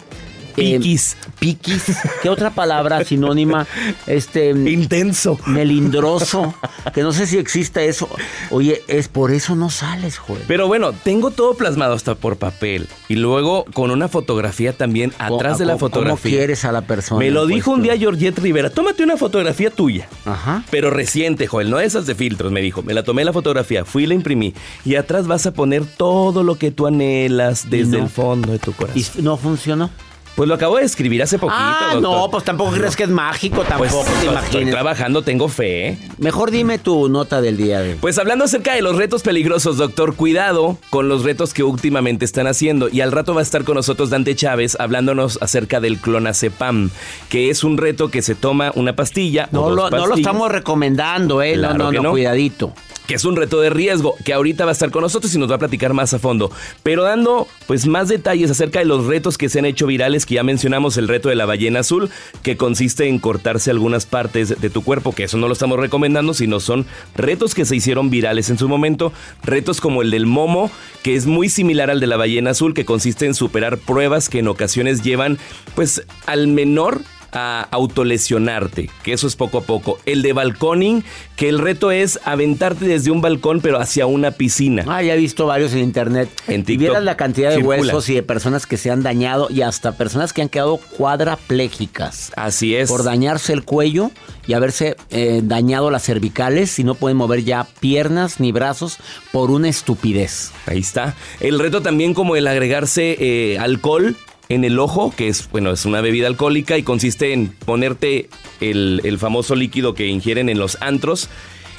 eh, 0.57 0.77
Piquis. 0.77 1.17
piquis. 1.39 1.83
¿Qué 2.21 2.29
otra 2.29 2.51
palabra 2.51 3.03
sinónima? 3.03 3.65
Este 4.07 4.49
Intenso. 4.51 5.39
melindroso, 5.47 6.53
que 6.93 7.01
no 7.01 7.11
sé 7.11 7.27
si 7.27 7.37
existe 7.37 7.87
eso. 7.87 8.07
Oye, 8.51 8.83
es 8.87 9.07
por 9.07 9.31
eso 9.31 9.55
no 9.55 9.69
sales, 9.69 10.17
Joel. 10.17 10.41
Pero 10.47 10.67
bueno, 10.67 10.93
tengo 10.93 11.31
todo 11.31 11.55
plasmado 11.55 11.93
hasta 11.93 12.15
por 12.15 12.37
papel. 12.37 12.87
Y 13.09 13.15
luego 13.15 13.65
con 13.73 13.91
una 13.91 14.07
fotografía 14.07 14.73
también 14.73 15.13
atrás 15.19 15.57
de 15.57 15.65
la 15.65 15.73
¿Cómo- 15.73 15.79
fotografía. 15.79 16.31
¿Cómo 16.31 16.37
quieres 16.37 16.65
a 16.65 16.71
la 16.71 16.81
persona? 16.81 17.19
Me 17.19 17.31
lo 17.31 17.45
dijo 17.47 17.71
un 17.71 17.79
Pues, 17.79 17.91
día 17.91 17.97
Georgette 17.99 18.39
Rivera. 18.39 18.69
Tómate 18.69 19.03
una 19.03 19.17
fotografía 19.17 19.69
tuya. 19.69 20.07
Ajá. 20.25 20.63
Pero 20.69 20.89
reciente, 20.89 21.47
Joel, 21.47 21.69
no 21.69 21.79
esas 21.79 22.05
de 22.05 22.15
filtros, 22.15 22.51
me 22.51 22.61
dijo. 22.61 22.83
Me 22.83 22.93
la 22.93 23.03
tomé 23.03 23.23
la 23.25 23.33
fotografía, 23.33 23.85
fui 23.85 24.03
y 24.03 24.07
la 24.07 24.13
imprimí. 24.13 24.53
Y 24.85 24.95
atrás 24.95 25.27
vas 25.27 25.45
a 25.45 25.53
poner 25.53 25.85
todo 25.85 26.43
lo 26.43 26.55
que 26.57 26.71
tú 26.71 26.87
anhelas 26.87 27.69
desde 27.69 27.97
no. 27.97 28.03
el 28.03 28.09
fondo 28.09 28.51
de 28.51 28.59
tu 28.59 28.73
corazón. 28.73 29.01
¿Y 29.17 29.21
no 29.21 29.37
funcionó? 29.37 29.89
Pues 30.35 30.49
lo 30.49 30.55
acabo 30.55 30.77
de 30.77 30.83
escribir 30.83 31.21
hace 31.21 31.37
poquito. 31.37 31.55
Ah, 31.59 31.91
doctor. 31.93 32.01
no, 32.01 32.31
pues 32.31 32.43
tampoco 32.43 32.71
crees 32.71 32.95
que 32.95 33.03
es 33.03 33.09
mágico, 33.09 33.63
tampoco 33.63 34.03
Pues 34.03 34.19
te 34.21 34.45
estoy 34.45 34.65
trabajando, 34.65 35.21
tengo 35.21 35.47
fe. 35.47 35.89
¿eh? 35.89 35.97
Mejor 36.17 36.49
dime 36.49 36.79
tu 36.79 37.07
nota 37.07 37.39
del 37.41 37.55
día 37.57 37.79
de 37.81 37.95
Pues 37.95 38.17
hablando 38.17 38.45
acerca 38.45 38.73
de 38.73 38.81
los 38.81 38.95
retos 38.95 39.21
peligrosos, 39.21 39.77
doctor, 39.77 40.15
cuidado 40.15 40.77
con 40.89 41.07
los 41.07 41.23
retos 41.23 41.53
que 41.53 41.63
últimamente 41.63 42.25
están 42.25 42.47
haciendo. 42.47 42.89
Y 42.89 43.01
al 43.01 43.11
rato 43.11 43.33
va 43.33 43.41
a 43.41 43.43
estar 43.43 43.63
con 43.63 43.75
nosotros 43.75 44.09
Dante 44.09 44.35
Chávez 44.35 44.75
hablándonos 44.79 45.37
acerca 45.41 45.79
del 45.79 45.99
clonazepam, 45.99 46.89
que 47.29 47.49
es 47.49 47.63
un 47.63 47.77
reto 47.77 48.09
que 48.09 48.21
se 48.21 48.33
toma 48.33 48.71
una 48.75 48.95
pastilla. 48.95 49.49
o 49.51 49.55
No 49.55 49.61
dos 49.69 49.75
lo, 49.75 49.89
no 49.91 50.07
lo 50.07 50.15
estamos 50.15 50.51
recomendando, 50.51 51.41
¿eh? 51.43 51.53
Claro 51.53 51.77
no, 51.77 51.91
no, 51.91 52.01
no. 52.01 52.11
cuidadito. 52.11 52.73
Que 53.07 53.15
es 53.15 53.25
un 53.25 53.35
reto 53.35 53.59
de 53.59 53.69
riesgo, 53.69 54.15
que 54.23 54.33
ahorita 54.33 54.65
va 54.65 54.71
a 54.71 54.73
estar 54.73 54.91
con 54.91 55.01
nosotros 55.01 55.33
y 55.35 55.37
nos 55.37 55.51
va 55.51 55.55
a 55.55 55.59
platicar 55.59 55.93
más 55.93 56.13
a 56.13 56.19
fondo. 56.19 56.51
Pero 56.83 57.03
dando 57.03 57.47
pues 57.67 57.85
más 57.85 58.07
detalles 58.07 58.49
acerca 58.49 58.79
de 58.79 58.85
los 58.85 59.05
retos 59.05 59.37
que 59.37 59.49
se 59.49 59.59
han 59.59 59.65
hecho 59.65 59.87
virales, 59.87 60.25
que 60.25 60.35
ya 60.35 60.43
mencionamos 60.43 60.97
el 60.97 61.07
reto 61.07 61.29
de 61.29 61.35
la 61.35 61.45
ballena 61.45 61.81
azul, 61.81 62.09
que 62.43 62.57
consiste 62.57 63.07
en 63.07 63.19
cortarse 63.19 63.71
algunas 63.71 64.05
partes 64.05 64.61
de 64.61 64.69
tu 64.69 64.83
cuerpo, 64.83 65.13
que 65.13 65.25
eso 65.25 65.37
no 65.37 65.47
lo 65.47 65.53
estamos 65.53 65.79
recomendando, 65.79 66.33
sino 66.33 66.59
son 66.59 66.85
retos 67.15 67.53
que 67.55 67.65
se 67.65 67.75
hicieron 67.75 68.09
virales 68.09 68.49
en 68.49 68.57
su 68.57 68.69
momento. 68.69 69.11
Retos 69.43 69.81
como 69.81 70.01
el 70.01 70.11
del 70.11 70.25
momo, 70.25 70.71
que 71.03 71.15
es 71.15 71.25
muy 71.25 71.49
similar 71.49 71.89
al 71.89 71.99
de 71.99 72.07
la 72.07 72.17
ballena 72.17 72.51
azul, 72.51 72.73
que 72.73 72.85
consiste 72.85 73.25
en 73.25 73.35
superar 73.35 73.77
pruebas 73.77 74.29
que 74.29 74.39
en 74.39 74.47
ocasiones 74.47 75.03
llevan 75.03 75.37
pues 75.75 76.03
al 76.25 76.47
menor 76.47 77.01
a 77.33 77.67
autolesionarte, 77.71 78.89
que 79.03 79.13
eso 79.13 79.27
es 79.27 79.35
poco 79.35 79.59
a 79.59 79.61
poco. 79.61 79.99
El 80.05 80.21
de 80.21 80.33
balconing, 80.33 81.03
que 81.35 81.49
el 81.49 81.59
reto 81.59 81.91
es 81.91 82.19
aventarte 82.25 82.85
desde 82.85 83.11
un 83.11 83.21
balcón 83.21 83.61
pero 83.61 83.79
hacia 83.79 84.05
una 84.05 84.31
piscina. 84.31 84.85
Ah, 84.87 85.01
ya 85.01 85.15
he 85.15 85.17
visto 85.17 85.45
varios 85.45 85.73
en 85.73 85.79
internet. 85.79 86.29
En 86.47 86.61
y 86.61 86.63
TikTok 86.63 86.79
vieras 86.79 87.03
la 87.03 87.17
cantidad 87.17 87.49
de 87.49 87.57
circula. 87.57 87.77
huesos 87.79 88.09
y 88.09 88.15
de 88.15 88.23
personas 88.23 88.67
que 88.67 88.77
se 88.77 88.91
han 88.91 89.03
dañado 89.03 89.47
y 89.49 89.61
hasta 89.61 89.93
personas 89.97 90.33
que 90.33 90.41
han 90.41 90.49
quedado 90.49 90.77
cuadraplégicas 90.97 92.31
Así 92.35 92.75
es. 92.75 92.89
por 92.89 93.03
dañarse 93.03 93.53
el 93.53 93.63
cuello 93.63 94.11
y 94.47 94.53
haberse 94.53 94.95
eh, 95.09 95.41
dañado 95.43 95.89
las 95.89 96.03
cervicales 96.03 96.77
y 96.79 96.83
no 96.83 96.95
pueden 96.95 97.17
mover 97.17 97.43
ya 97.43 97.67
piernas 97.79 98.39
ni 98.39 98.51
brazos 98.51 98.97
por 99.31 99.51
una 99.51 99.69
estupidez. 99.69 100.51
Ahí 100.65 100.79
está. 100.79 101.15
El 101.39 101.59
reto 101.59 101.81
también 101.81 102.13
como 102.13 102.35
el 102.35 102.47
agregarse 102.47 103.15
eh, 103.19 103.57
alcohol 103.59 104.15
en 104.53 104.63
el 104.63 104.79
ojo, 104.79 105.13
que 105.15 105.27
es, 105.27 105.49
bueno, 105.51 105.71
es 105.71 105.85
una 105.85 106.01
bebida 106.01 106.27
alcohólica 106.27 106.77
y 106.77 106.83
consiste 106.83 107.33
en 107.33 107.49
ponerte 107.65 108.29
el, 108.61 109.01
el 109.03 109.17
famoso 109.19 109.55
líquido 109.55 109.93
que 109.93 110.07
ingieren 110.07 110.49
en 110.49 110.59
los 110.59 110.77
antros 110.81 111.29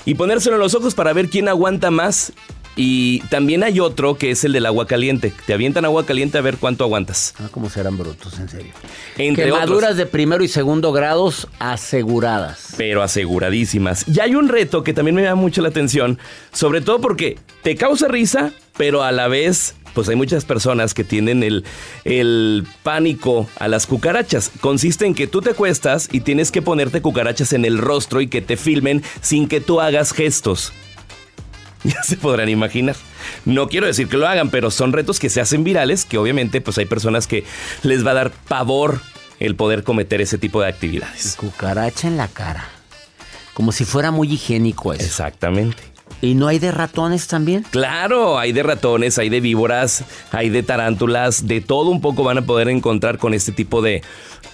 y 0.04 0.14
ponérselo 0.14 0.56
en 0.56 0.60
los 0.62 0.74
ojos 0.74 0.94
para 0.94 1.12
ver 1.12 1.30
quién 1.30 1.48
aguanta 1.48 1.90
más. 1.90 2.32
Y 2.76 3.20
también 3.30 3.62
hay 3.62 3.78
otro 3.78 4.16
que 4.16 4.32
es 4.32 4.42
el 4.42 4.52
del 4.52 4.66
agua 4.66 4.88
caliente. 4.88 5.32
Te 5.46 5.54
avientan 5.54 5.84
agua 5.84 6.04
caliente 6.04 6.38
a 6.38 6.40
ver 6.40 6.56
cuánto 6.56 6.82
aguantas. 6.82 7.32
Ah, 7.38 7.46
cómo 7.52 7.70
serán 7.70 7.96
brutos, 7.96 8.36
en 8.40 8.48
serio. 8.48 8.72
Entre 9.16 9.44
Quemaduras 9.44 9.90
otros. 9.92 9.96
de 9.98 10.06
primero 10.06 10.42
y 10.42 10.48
segundo 10.48 10.90
grados 10.90 11.46
aseguradas. 11.60 12.74
pero 12.76 13.04
aseguradísimas. 13.04 14.06
Y 14.08 14.18
hay 14.18 14.34
un 14.34 14.48
reto 14.48 14.82
que 14.82 14.92
también 14.92 15.14
me 15.14 15.22
da 15.22 15.36
mucho 15.36 15.62
la 15.62 15.68
atención, 15.68 16.18
sobre 16.52 16.80
todo 16.80 17.00
porque 17.00 17.38
te 17.62 17.76
causa 17.76 18.08
risa, 18.08 18.52
pero 18.76 19.04
a 19.04 19.12
la 19.12 19.28
vez, 19.28 19.76
pues 19.94 20.08
hay 20.08 20.16
muchas 20.16 20.44
personas 20.44 20.92
que 20.94 21.04
tienen 21.04 21.42
el, 21.42 21.64
el 22.04 22.66
pánico 22.82 23.48
a 23.58 23.68
las 23.68 23.86
cucarachas. 23.86 24.50
Consiste 24.60 25.06
en 25.06 25.14
que 25.14 25.26
tú 25.26 25.40
te 25.40 25.50
acuestas 25.50 26.08
y 26.12 26.20
tienes 26.20 26.50
que 26.50 26.62
ponerte 26.62 27.00
cucarachas 27.00 27.52
en 27.52 27.64
el 27.64 27.78
rostro 27.78 28.20
y 28.20 28.26
que 28.26 28.42
te 28.42 28.56
filmen 28.56 29.02
sin 29.20 29.48
que 29.48 29.60
tú 29.60 29.80
hagas 29.80 30.12
gestos. 30.12 30.72
Ya 31.84 32.02
se 32.02 32.16
podrán 32.16 32.48
imaginar. 32.48 32.96
No 33.44 33.68
quiero 33.68 33.86
decir 33.86 34.08
que 34.08 34.16
lo 34.16 34.26
hagan, 34.26 34.48
pero 34.48 34.70
son 34.70 34.94
retos 34.94 35.18
que 35.18 35.28
se 35.28 35.42
hacen 35.42 35.64
virales, 35.64 36.06
que 36.06 36.16
obviamente 36.16 36.62
pues 36.62 36.78
hay 36.78 36.86
personas 36.86 37.26
que 37.26 37.44
les 37.82 38.06
va 38.06 38.12
a 38.12 38.14
dar 38.14 38.30
pavor 38.30 39.02
el 39.38 39.54
poder 39.54 39.84
cometer 39.84 40.22
ese 40.22 40.38
tipo 40.38 40.62
de 40.62 40.68
actividades. 40.68 41.36
Cucaracha 41.36 42.08
en 42.08 42.16
la 42.16 42.28
cara. 42.28 42.66
Como 43.52 43.70
si 43.70 43.84
fuera 43.84 44.10
muy 44.10 44.32
higiénico 44.32 44.94
eso. 44.94 45.04
Exactamente. 45.04 45.93
¿Y 46.24 46.34
no 46.34 46.48
hay 46.48 46.58
de 46.58 46.72
ratones 46.72 47.26
también? 47.26 47.64
Claro, 47.70 48.38
hay 48.38 48.52
de 48.52 48.62
ratones, 48.62 49.18
hay 49.18 49.28
de 49.28 49.40
víboras, 49.40 50.04
hay 50.32 50.48
de 50.48 50.62
tarántulas, 50.62 51.46
de 51.46 51.60
todo 51.60 51.90
un 51.90 52.00
poco 52.00 52.24
van 52.24 52.38
a 52.38 52.42
poder 52.46 52.70
encontrar 52.70 53.18
con 53.18 53.34
este 53.34 53.52
tipo 53.52 53.82
de, 53.82 54.02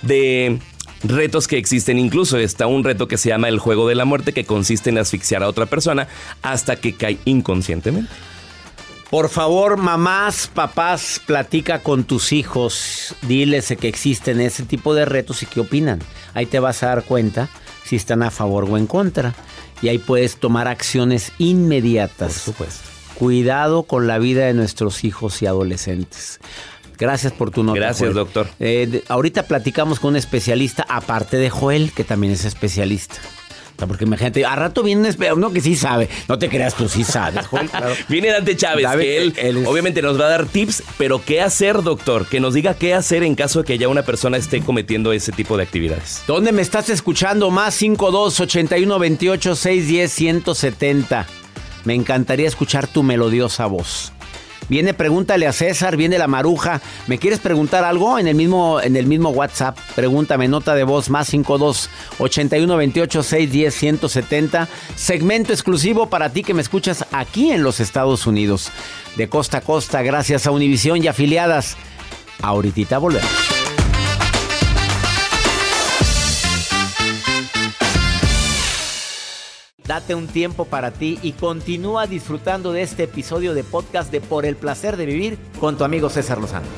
de 0.03 0.59
retos 1.05 1.47
que 1.47 1.59
existen. 1.59 1.97
Incluso 1.97 2.39
está 2.39 2.67
un 2.67 2.83
reto 2.83 3.07
que 3.07 3.17
se 3.17 3.29
llama 3.29 3.49
el 3.49 3.61
juego 3.61 3.87
de 3.87 3.95
la 3.95 4.05
muerte, 4.05 4.33
que 4.33 4.45
consiste 4.45 4.91
en 4.91 4.99
asfixiar 4.99 5.45
a 5.45 5.49
otra 5.49 5.67
persona 5.67 6.09
hasta 6.43 6.75
que 6.75 6.97
cae 6.97 7.19
inconscientemente. 7.25 8.11
Por 9.09 9.29
favor, 9.29 9.77
mamás, 9.77 10.50
papás, 10.53 11.21
platica 11.25 11.81
con 11.81 12.03
tus 12.03 12.33
hijos, 12.33 13.15
diles 13.23 13.73
que 13.79 13.89
existen 13.89 14.41
ese 14.41 14.65
tipo 14.65 14.93
de 14.95 15.05
retos 15.05 15.45
y 15.45 15.47
qué 15.47 15.61
opinan. 15.61 16.00
Ahí 16.35 16.47
te 16.47 16.59
vas 16.59 16.83
a 16.83 16.87
dar 16.87 17.05
cuenta 17.05 17.49
si 17.85 17.97
están 17.97 18.23
a 18.23 18.31
favor 18.31 18.65
o 18.65 18.77
en 18.77 18.87
contra. 18.87 19.35
Y 19.83 19.89
ahí 19.89 19.99
puedes 19.99 20.37
tomar 20.37 20.69
acciones 20.69 21.33
inmediatas. 21.39 22.33
Por 22.33 22.55
supuesto. 22.55 22.89
Cuidado 23.15 23.83
con 23.83 24.07
la 24.07 24.19
vida 24.19 24.47
de 24.47 24.55
nuestros 24.55 25.05
hijos 25.05 25.43
y 25.43 25.47
adolescentes. 25.47 26.41
Gracias 26.99 27.33
por 27.33 27.51
tu 27.51 27.63
nota. 27.63 27.79
Gracias, 27.79 28.13
Joel. 28.13 28.15
doctor. 28.15 28.49
Eh, 28.61 29.03
ahorita 29.09 29.45
platicamos 29.45 29.99
con 30.01 30.11
un 30.11 30.17
especialista, 30.17 30.85
aparte 30.89 31.39
de 31.39 31.49
Joel, 31.49 31.93
que 31.93 32.05
también 32.05 32.35
es 32.35 32.45
especialista. 32.45 33.17
Porque 33.87 34.05
imagínate, 34.05 34.45
a 34.45 34.57
rato 34.57 34.83
viene 34.83 35.03
un 35.03 35.07
espe- 35.09 35.33
uno 35.35 35.53
que 35.53 35.61
sí 35.61 35.77
sabe. 35.77 36.09
No 36.29 36.39
te 36.39 36.49
creas, 36.49 36.75
tú 36.75 36.89
sí 36.89 37.05
sabes, 37.05 37.47
Joel. 37.47 37.69
claro. 37.71 37.95
Viene 38.09 38.29
Dante 38.31 38.57
Chávez, 38.57 38.85
David, 38.85 39.03
que 39.05 39.17
él, 39.19 39.35
él 39.37 39.57
es- 39.59 39.67
obviamente 39.69 40.03
nos 40.03 40.21
va 40.21 40.27
a 40.27 40.31
dar 40.31 40.47
tips, 40.47 40.83
pero 40.99 41.23
¿qué 41.25 41.41
hacer, 41.41 41.83
doctor? 41.83 42.27
Que 42.27 42.41
nos 42.41 42.55
diga 42.55 42.75
qué 42.75 42.95
hacer 42.95 43.23
en 43.23 43.35
caso 43.35 43.61
de 43.61 43.65
que 43.65 43.79
ya 43.79 43.89
una 43.89 44.03
persona 44.03 44.37
esté 44.37 44.61
cometiendo 44.61 45.13
ese 45.13 45.33
tipo 45.33 45.57
de 45.57 45.63
actividades. 45.65 46.23
¿Dónde 46.27 46.53
me 46.53 46.63
estás 46.63 46.89
escuchando? 46.91 47.51
Más 47.51 47.75
52 47.75 48.41
81 48.41 48.99
28 48.99 49.55
610 49.57 50.13
170. 50.13 51.27
Me 51.85 51.95
encantaría 51.95 52.47
escuchar 52.47 52.87
tu 52.87 53.03
melodiosa 53.03 53.67
voz. 53.67 54.13
Viene, 54.71 54.95
pregúntale 54.95 55.49
a 55.49 55.53
César, 55.53 55.97
viene 55.97 56.17
la 56.17 56.29
maruja. 56.29 56.81
¿Me 57.09 57.19
quieres 57.19 57.41
preguntar 57.41 57.83
algo? 57.83 58.21
En 58.21 58.29
el 58.29 58.37
mismo, 58.37 58.81
en 58.81 58.95
el 58.95 59.07
mismo 59.07 59.31
WhatsApp. 59.31 59.77
Pregúntame, 59.97 60.47
nota 60.47 60.77
de 60.77 60.85
voz, 60.85 61.11
más 61.11 61.27
52 61.27 61.91
81 62.19 62.77
28 62.77 63.23
610 63.25 63.75
170. 63.75 64.69
Segmento 64.95 65.53
exclusivo 65.53 66.09
para 66.09 66.31
ti 66.31 66.45
que 66.45 66.55
me 66.55 66.62
escuchas 66.62 67.05
aquí 67.11 67.50
en 67.50 67.65
los 67.65 67.81
Estados 67.81 68.29
Unidos. 68.29 68.71
De 69.17 69.29
costa 69.29 69.59
a 69.59 69.61
costa, 69.61 70.03
gracias 70.03 70.47
a 70.47 70.53
Univisión 70.53 71.03
y 71.03 71.09
afiliadas. 71.09 71.77
Ahorita 72.41 72.99
volvemos. 72.99 73.70
Date 79.90 80.14
un 80.14 80.28
tiempo 80.28 80.66
para 80.66 80.92
ti 80.92 81.18
y 81.20 81.32
continúa 81.32 82.06
disfrutando 82.06 82.70
de 82.70 82.82
este 82.82 83.02
episodio 83.02 83.54
de 83.54 83.64
podcast 83.64 84.12
de 84.12 84.20
Por 84.20 84.47
el 84.47 84.54
placer 84.54 84.97
de 84.97 85.04
vivir 85.04 85.37
con 85.59 85.76
tu 85.76 85.82
amigo 85.82 86.09
César 86.09 86.38
Lozano. 86.38 86.68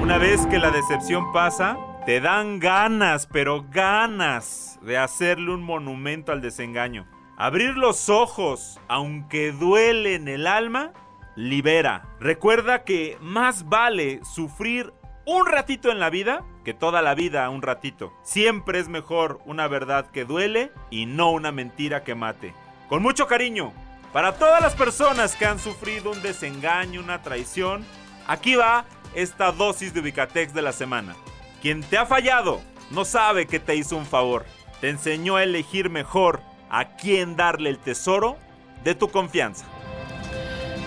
Una 0.00 0.16
vez 0.18 0.46
que 0.46 0.60
la 0.60 0.70
decepción 0.70 1.32
pasa, 1.32 1.76
te 2.06 2.20
dan 2.20 2.60
ganas, 2.60 3.26
pero 3.26 3.66
ganas 3.68 4.78
de 4.80 4.96
hacerle 4.96 5.52
un 5.52 5.64
monumento 5.64 6.30
al 6.30 6.40
desengaño. 6.40 7.08
Abrir 7.36 7.76
los 7.76 8.08
ojos, 8.08 8.78
aunque 8.86 9.50
duele 9.50 10.14
en 10.14 10.28
el 10.28 10.46
alma, 10.46 10.92
libera. 11.34 12.04
Recuerda 12.20 12.84
que 12.84 13.18
más 13.20 13.68
vale 13.68 14.20
sufrir 14.22 14.92
un 15.30 15.46
ratito 15.46 15.92
en 15.92 16.00
la 16.00 16.10
vida 16.10 16.42
que 16.64 16.74
toda 16.74 17.02
la 17.02 17.14
vida 17.14 17.48
un 17.50 17.62
ratito. 17.62 18.12
Siempre 18.24 18.80
es 18.80 18.88
mejor 18.88 19.40
una 19.46 19.68
verdad 19.68 20.10
que 20.10 20.24
duele 20.24 20.72
y 20.90 21.06
no 21.06 21.30
una 21.30 21.52
mentira 21.52 22.02
que 22.02 22.16
mate. 22.16 22.52
Con 22.88 23.00
mucho 23.00 23.28
cariño, 23.28 23.72
para 24.12 24.32
todas 24.32 24.60
las 24.60 24.74
personas 24.74 25.36
que 25.36 25.46
han 25.46 25.60
sufrido 25.60 26.10
un 26.10 26.20
desengaño, 26.20 27.00
una 27.00 27.22
traición, 27.22 27.84
aquí 28.26 28.56
va 28.56 28.86
esta 29.14 29.52
dosis 29.52 29.94
de 29.94 30.00
Ubicatex 30.00 30.52
de 30.52 30.62
la 30.62 30.72
semana. 30.72 31.14
Quien 31.62 31.84
te 31.84 31.96
ha 31.96 32.06
fallado 32.06 32.60
no 32.90 33.04
sabe 33.04 33.46
que 33.46 33.60
te 33.60 33.76
hizo 33.76 33.96
un 33.96 34.06
favor. 34.06 34.44
Te 34.80 34.88
enseñó 34.88 35.36
a 35.36 35.44
elegir 35.44 35.90
mejor 35.90 36.40
a 36.70 36.96
quién 36.96 37.36
darle 37.36 37.70
el 37.70 37.78
tesoro 37.78 38.36
de 38.82 38.96
tu 38.96 39.08
confianza. 39.08 39.64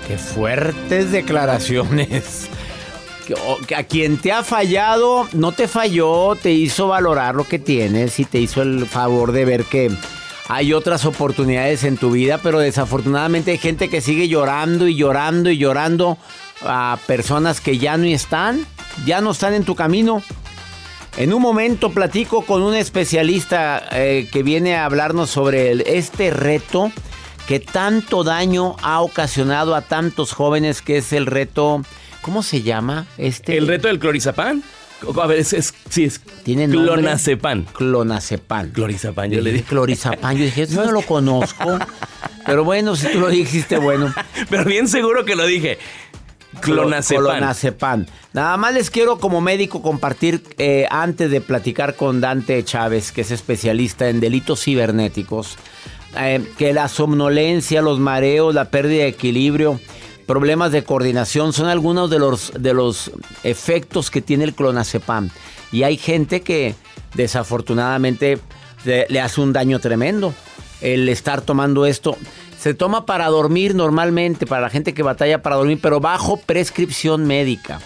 Qué 0.06 0.18
fuertes 0.18 1.14
declaraciones. 1.14 2.50
A 3.76 3.84
quien 3.84 4.18
te 4.18 4.32
ha 4.32 4.44
fallado, 4.44 5.28
no 5.34 5.52
te 5.52 5.68
falló, 5.68 6.36
te 6.36 6.52
hizo 6.52 6.88
valorar 6.88 7.36
lo 7.36 7.46
que 7.46 7.60
tienes 7.60 8.20
y 8.20 8.26
te 8.26 8.40
hizo 8.40 8.62
el 8.62 8.86
favor 8.86 9.32
de 9.32 9.46
ver 9.46 9.66
que 9.66 9.92
hay 10.50 10.74
otras 10.74 11.06
oportunidades 11.06 11.84
en 11.84 11.98
tu 11.98 12.12
vida, 12.12 12.38
pero 12.38 12.60
desafortunadamente 12.60 13.52
hay 13.52 13.58
gente 13.58 13.90
que 13.90 14.02
sigue 14.02 14.28
llorando 14.28 14.88
y 14.88 14.96
llorando 14.96 15.50
y 15.50 15.58
llorando 15.58 16.18
a 16.66 16.98
personas 17.08 17.62
que 17.62 17.78
ya 17.78 17.98
no 17.98 18.06
están, 18.06 18.66
ya 19.06 19.22
no 19.22 19.32
están 19.32 19.54
en 19.54 19.64
tu 19.64 19.76
camino. 19.76 20.22
En 21.18 21.34
un 21.34 21.42
momento 21.42 21.92
platico 21.92 22.44
con 22.44 22.64
un 22.64 22.74
especialista 22.74 23.84
eh, 23.92 24.28
que 24.32 24.44
viene 24.44 24.76
a 24.76 24.86
hablarnos 24.86 25.30
sobre 25.30 25.98
este 25.98 26.32
reto 26.32 26.92
que 27.48 27.60
tanto 27.60 28.24
daño 28.24 28.76
ha 28.82 29.02
ocasionado 29.02 29.76
a 29.76 29.82
tantos 29.82 30.34
jóvenes, 30.34 30.82
que 30.82 30.98
es 30.98 31.14
el 31.14 31.26
reto, 31.26 31.84
¿cómo 32.24 32.42
se 32.42 32.64
llama? 32.64 33.06
Este 33.20 33.58
¿El 33.58 33.68
reto 33.68 33.88
del 33.88 34.00
clorizapán? 34.00 34.64
A 35.22 35.28
ver, 35.28 35.40
es, 35.40 35.54
es, 35.54 35.74
sí, 35.90 36.06
es 36.06 36.22
¿Tiene 36.44 36.68
clonazepam. 36.68 37.66
Clonazepam. 37.66 38.72
Clorizapán, 38.72 39.30
yo 39.30 39.42
le 39.42 39.52
Dije. 39.52 39.66
Clorizapam. 39.66 40.36
Yo 40.36 40.46
dije, 40.46 40.68
no 40.72 40.92
lo 40.92 41.02
conozco. 41.02 41.78
Pero 42.46 42.64
bueno, 42.64 42.96
si 42.96 43.08
tú 43.08 43.20
lo 43.20 43.28
dijiste, 43.28 43.78
bueno. 43.78 44.14
Pero 44.50 44.66
bien 44.66 44.88
seguro 44.88 45.26
que 45.26 45.36
lo 45.36 45.46
dije. 45.46 45.78
Clonazepam. 46.62 47.24
Clonazepam. 47.24 48.06
Nada 48.32 48.56
más 48.58 48.74
les 48.74 48.90
quiero 48.90 49.20
como 49.20 49.42
médico 49.42 49.82
compartir, 49.82 50.44
eh, 50.58 50.88
antes 50.90 51.30
de 51.30 51.42
platicar 51.42 51.96
con 51.96 52.22
Dante 52.22 52.64
Chávez, 52.64 53.12
que 53.12 53.22
es 53.22 53.32
especialista 53.32 54.08
en 54.10 54.22
delitos 54.22 54.64
cibernéticos, 54.64 55.58
eh, 56.18 56.42
que 56.58 56.74
la 56.74 56.88
somnolencia, 56.88 57.82
los 57.82 58.00
mareos, 58.00 58.56
la 58.56 58.70
pérdida 58.70 59.04
de 59.04 59.10
equilibrio, 59.10 59.80
problemas 60.26 60.72
de 60.72 60.84
coordinación 60.84 61.54
son 61.54 61.68
algunos 61.68 62.10
de 62.10 62.20
los, 62.20 62.52
de 62.58 62.74
los 62.74 63.12
efectos 63.44 64.10
que 64.12 64.22
tiene 64.22 64.44
el 64.44 64.54
clonazepam. 64.54 65.30
Y 65.72 65.84
hay 65.84 65.98
gente 65.98 66.42
que 66.42 66.76
desafortunadamente 67.14 68.40
le, 68.86 69.06
le 69.10 69.22
hace 69.22 69.42
un 69.42 69.54
daño 69.54 69.80
tremendo 69.80 70.34
el 70.82 71.08
estar 71.10 71.42
tomando 71.42 71.86
esto. 71.86 72.18
Se 72.60 72.74
toma 72.74 73.06
para 73.06 73.28
dormir 73.28 73.76
normalmente, 73.76 74.46
para 74.46 74.62
la 74.62 74.70
gente 74.70 74.94
que 74.94 75.04
batalla 75.04 75.42
para 75.42 75.56
dormir, 75.56 75.80
pero 75.82 76.00
bajo 76.00 76.38
prescripción 76.38 77.26
médica. 77.26 77.82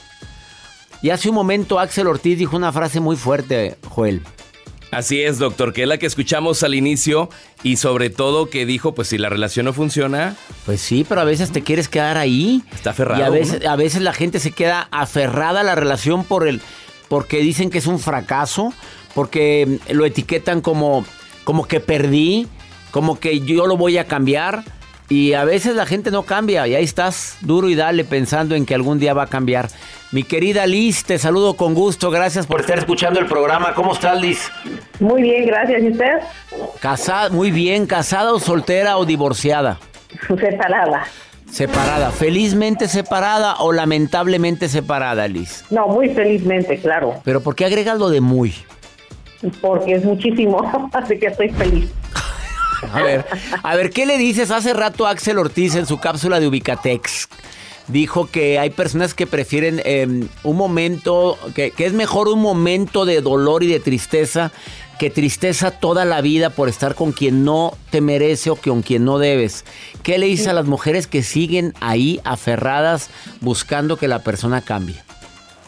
Y 1.02 1.12
hace 1.12 1.30
un 1.30 1.36
momento 1.36 1.80
Axel 1.80 2.08
Ortiz 2.08 2.38
dijo 2.38 2.56
una 2.56 2.72
frase 2.72 3.00
muy 3.00 3.16
fuerte, 3.16 3.78
Joel. 3.88 4.22
Así 4.92 5.22
es, 5.22 5.38
doctor, 5.38 5.74
que 5.74 5.84
es 5.84 5.88
la 5.88 5.98
que 5.98 6.06
escuchamos 6.06 6.64
al 6.64 6.74
inicio 6.74 7.30
y 7.62 7.76
sobre 7.76 8.10
todo 8.10 8.50
que 8.50 8.66
dijo, 8.66 8.96
pues 8.96 9.10
si 9.10 9.18
la 9.18 9.30
relación 9.30 9.66
no 9.66 9.74
funciona, 9.74 10.36
Pues 10.66 10.80
sí, 10.80 11.06
pero 11.08 11.22
a 11.22 11.26
veces 11.26 11.52
te 11.52 11.62
quieres 11.62 11.90
quedar 11.90 12.18
ahí. 12.18 12.64
Está 12.74 12.92
aferrado, 12.92 13.22
Y 13.22 13.26
a 13.26 13.30
veces, 13.30 13.64
¿no? 13.64 13.70
a 13.70 13.76
veces 13.76 14.02
la 14.02 14.14
gente 14.14 14.40
se 14.40 14.52
queda 14.52 14.88
aferrada 14.92 15.60
a 15.60 15.64
la 15.64 15.76
relación 15.76 16.24
por 16.24 16.48
el, 16.48 16.62
porque 17.10 17.40
dicen 17.40 17.70
que 17.70 17.80
es 17.80 17.88
un 17.88 18.00
fracaso, 18.00 18.74
porque 19.14 19.80
lo 19.90 20.06
etiquetan 20.06 20.62
como, 20.62 21.06
como 21.44 21.68
que 21.68 21.80
perdí, 21.80 22.48
como 22.92 23.20
que 23.20 23.42
yo 23.42 23.68
lo 23.68 23.76
voy 23.78 23.98
a 23.98 24.06
cambiar. 24.06 24.64
Y 25.10 25.34
a 25.34 25.46
veces 25.46 25.76
la 25.76 25.86
gente 25.86 26.12
no 26.12 26.24
cambia 26.24 26.68
y 26.68 26.76
ahí 26.76 26.84
estás 26.84 27.38
duro 27.42 27.70
y 27.70 27.76
dale 27.76 28.04
pensando 28.04 28.56
en 28.56 28.66
que 28.66 28.76
algún 28.76 29.00
día 29.00 29.14
va 29.14 29.24
a 29.24 29.28
cambiar. 29.28 29.70
Mi 30.12 30.24
querida 30.24 30.66
Liz, 30.68 31.04
te 31.04 31.18
saludo 31.18 31.56
con 31.56 31.74
gusto. 31.74 32.12
Gracias 32.12 32.46
por 32.46 32.62
estar 32.62 32.78
escuchando 32.78 33.20
el 33.20 33.26
programa. 33.26 33.74
¿Cómo 33.74 33.94
estás, 33.94 34.20
Liz? 34.20 34.50
Muy 35.00 35.22
bien, 35.22 35.46
gracias. 35.46 35.82
¿Y 35.82 35.90
usted? 35.90 36.12
Casada, 36.82 37.30
muy 37.30 37.52
bien, 37.52 37.86
casada 37.88 38.34
o 38.34 38.40
soltera 38.40 38.98
o 38.98 39.06
divorciada. 39.06 39.80
Separada. 40.28 41.06
Separada, 41.50 42.12
felizmente 42.12 42.90
separada 42.90 43.56
o 43.60 43.72
lamentablemente 43.72 44.68
separada, 44.68 45.28
Liz. 45.30 45.64
No, 45.70 45.88
muy 45.88 46.10
felizmente, 46.10 46.78
claro. 46.80 47.22
Pero 47.24 47.42
¿por 47.42 47.56
qué 47.56 47.64
agregas 47.64 47.98
lo 47.98 48.10
de 48.10 48.20
muy? 48.20 48.54
Porque 49.62 49.94
es 49.94 50.04
muchísimo, 50.04 50.90
así 50.94 51.18
que 51.18 51.28
estoy 51.28 51.50
feliz. 51.50 51.90
A 52.94 53.02
ver, 53.02 53.26
a 53.64 53.76
ver, 53.76 53.90
¿qué 53.90 54.06
le 54.06 54.18
dices? 54.18 54.52
Hace 54.52 54.74
rato 54.74 55.08
Axel 55.08 55.38
Ortiz 55.38 55.76
en 55.76 55.86
su 55.86 56.00
cápsula 56.00 56.40
de 56.40 56.48
Ubicatex 56.48 57.30
dijo 57.88 58.30
que 58.30 58.60
hay 58.60 58.70
personas 58.70 59.14
que 59.14 59.26
prefieren 59.26 59.82
eh, 59.86 60.28
un 60.44 60.58
momento, 60.58 61.38
que, 61.56 61.72
que 61.72 61.86
es 61.86 61.94
mejor 61.94 62.28
un 62.28 62.42
momento 62.42 63.06
de 63.06 63.22
dolor 63.22 63.64
y 63.64 63.68
de 63.68 63.80
tristeza 63.80 64.52
que 64.98 65.10
tristeza 65.10 65.72
toda 65.72 66.06
la 66.06 66.22
vida 66.22 66.50
por 66.50 66.70
estar 66.70 66.96
con 66.96 67.12
quien 67.12 67.46
no 67.46 67.74
te 67.92 68.02
merece 68.02 68.50
o 68.50 68.56
con 68.56 68.82
quien 68.82 69.06
no 69.06 69.20
debes. 69.20 69.64
¿Qué 70.04 70.18
le 70.18 70.26
dices 70.26 70.48
a 70.48 70.54
las 70.54 70.66
mujeres 70.66 71.08
que 71.08 71.22
siguen 71.22 71.74
ahí 71.80 72.20
aferradas 72.24 73.10
buscando 73.40 73.98
que 73.98 74.08
la 74.08 74.20
persona 74.20 74.62
cambie? 74.62 74.96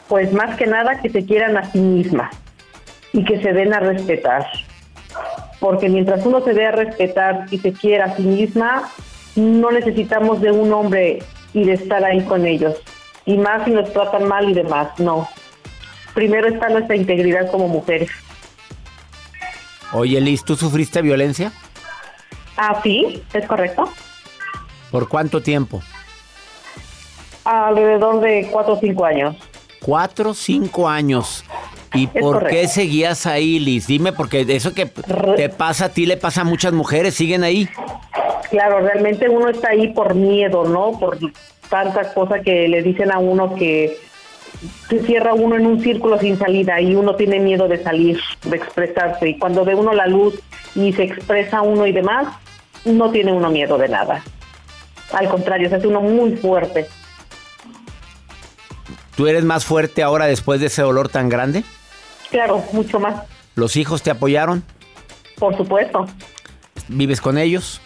Pues 0.08 0.34
más 0.34 0.58
que 0.58 0.66
nada 0.66 1.00
que 1.02 1.10
se 1.10 1.24
quieran 1.26 1.58
a 1.58 1.72
sí 1.72 1.80
mismas 1.80 2.36
y 3.14 3.24
que 3.24 3.42
se 3.42 3.54
den 3.54 3.74
a 3.74 3.80
respetar. 3.80 4.46
Porque 5.60 5.90
mientras 5.90 6.26
uno 6.26 6.42
se 6.42 6.54
dé 6.54 6.68
a 6.68 6.72
respetar 6.72 7.46
y 7.52 7.58
se 7.60 7.74
quiera 7.74 8.06
a 8.06 8.16
sí 8.16 8.24
misma, 8.24 8.90
no 9.36 9.72
necesitamos 9.72 10.42
de 10.42 10.52
un 10.52 10.72
hombre 10.72 11.20
y 11.54 11.66
de 11.66 11.74
estar 11.74 12.04
ahí 12.04 12.24
con 12.24 12.46
ellos. 12.46 12.76
Y 13.26 13.38
más 13.38 13.66
si 13.66 13.72
nos 13.72 13.92
tratan 13.92 14.28
mal 14.28 14.50
y 14.50 14.54
demás, 14.54 14.88
no. 15.00 15.28
Primero 16.14 16.48
está 16.48 16.70
nuestra 16.70 16.96
integridad 16.96 17.52
como 17.52 17.68
mujeres. 17.68 18.10
Oye, 19.92 20.22
Liz, 20.22 20.44
¿tú 20.44 20.56
sufriste 20.56 21.02
violencia? 21.02 21.52
Ah, 22.58 22.80
sí, 22.84 23.24
es 23.34 23.46
correcto. 23.48 23.90
¿Por 24.92 25.08
cuánto 25.08 25.42
tiempo? 25.42 25.82
Alrededor 27.44 28.22
de 28.22 28.50
cuatro 28.52 28.74
o 28.74 28.80
cinco 28.80 29.06
años. 29.06 29.36
Cuatro, 29.82 30.34
cinco 30.34 30.88
años. 30.88 31.44
¿Y 31.94 32.06
Es 32.14 32.22
por 32.22 32.48
qué 32.48 32.68
seguías 32.68 33.26
ahí, 33.26 33.60
Liz? 33.60 33.88
Dime, 33.88 34.14
porque 34.14 34.46
eso 34.48 34.74
que 34.74 34.86
te 34.86 35.50
pasa 35.50 35.86
a 35.86 35.90
ti 35.90 36.06
le 36.06 36.18
pasa 36.18 36.42
a 36.42 36.44
muchas 36.44 36.74
mujeres, 36.74 37.16
siguen 37.16 37.44
ahí. 37.44 37.68
Claro, 38.50 38.80
realmente 38.80 39.30
uno 39.30 39.50
está 39.50 39.70
ahí 39.70 39.94
por 39.94 40.16
miedo, 40.16 40.66
¿no? 40.66 41.00
Por 41.00 41.18
tanta 41.70 42.14
cosa 42.14 42.40
que 42.40 42.68
le 42.68 42.82
dicen 42.82 43.12
a 43.12 43.20
uno 43.20 43.56
que 43.56 43.98
se 44.90 45.00
cierra 45.04 45.34
uno 45.34 45.56
en 45.56 45.66
un 45.66 45.82
círculo 45.82 46.20
sin 46.20 46.38
salida 46.38 46.82
y 46.82 46.96
uno 46.96 47.16
tiene 47.16 47.40
miedo 47.40 47.68
de 47.68 47.82
salir, 47.82 48.20
de 48.44 48.58
expresarse. 48.58 49.30
Y 49.30 49.38
cuando 49.38 49.64
ve 49.64 49.76
uno 49.76 49.94
la 49.94 50.08
luz 50.08 50.40
y 50.76 50.94
se 50.94 51.04
expresa 51.04 51.62
uno 51.62 51.86
y 51.86 51.92
demás, 51.92 52.28
no 52.86 53.12
tiene 53.12 53.32
uno 53.32 53.50
miedo 53.50 53.78
de 53.78 53.88
nada. 53.88 54.24
Al 55.12 55.30
contrario, 55.30 55.70
se 55.70 55.76
hace 55.76 55.88
uno 55.88 56.02
muy 56.02 56.36
fuerte. 56.36 56.88
¿Tú 59.16 59.28
eres 59.28 59.44
más 59.44 59.66
fuerte 59.66 60.02
ahora 60.02 60.28
después 60.28 60.60
de 60.60 60.68
ese 60.68 60.82
dolor 60.82 61.10
tan 61.10 61.30
grande? 61.30 61.64
Claro, 62.32 62.64
mucho 62.74 63.00
más, 63.00 63.24
¿Los 63.56 63.76
hijos 63.76 64.02
te 64.04 64.12
apoyaron? 64.12 64.64
por 65.38 65.56
supuesto. 65.58 66.06
¿Vives 66.88 67.22
con 67.22 67.38
ellos? 67.38 67.82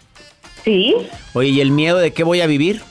Sí, 0.64 0.96
Oye, 1.34 1.50
¿y 1.50 1.62
el 1.62 1.72
miedo 1.72 1.98
de 1.98 2.14
qué 2.14 2.24
voy 2.24 2.42
a 2.42 2.48
vivir? 2.48 2.82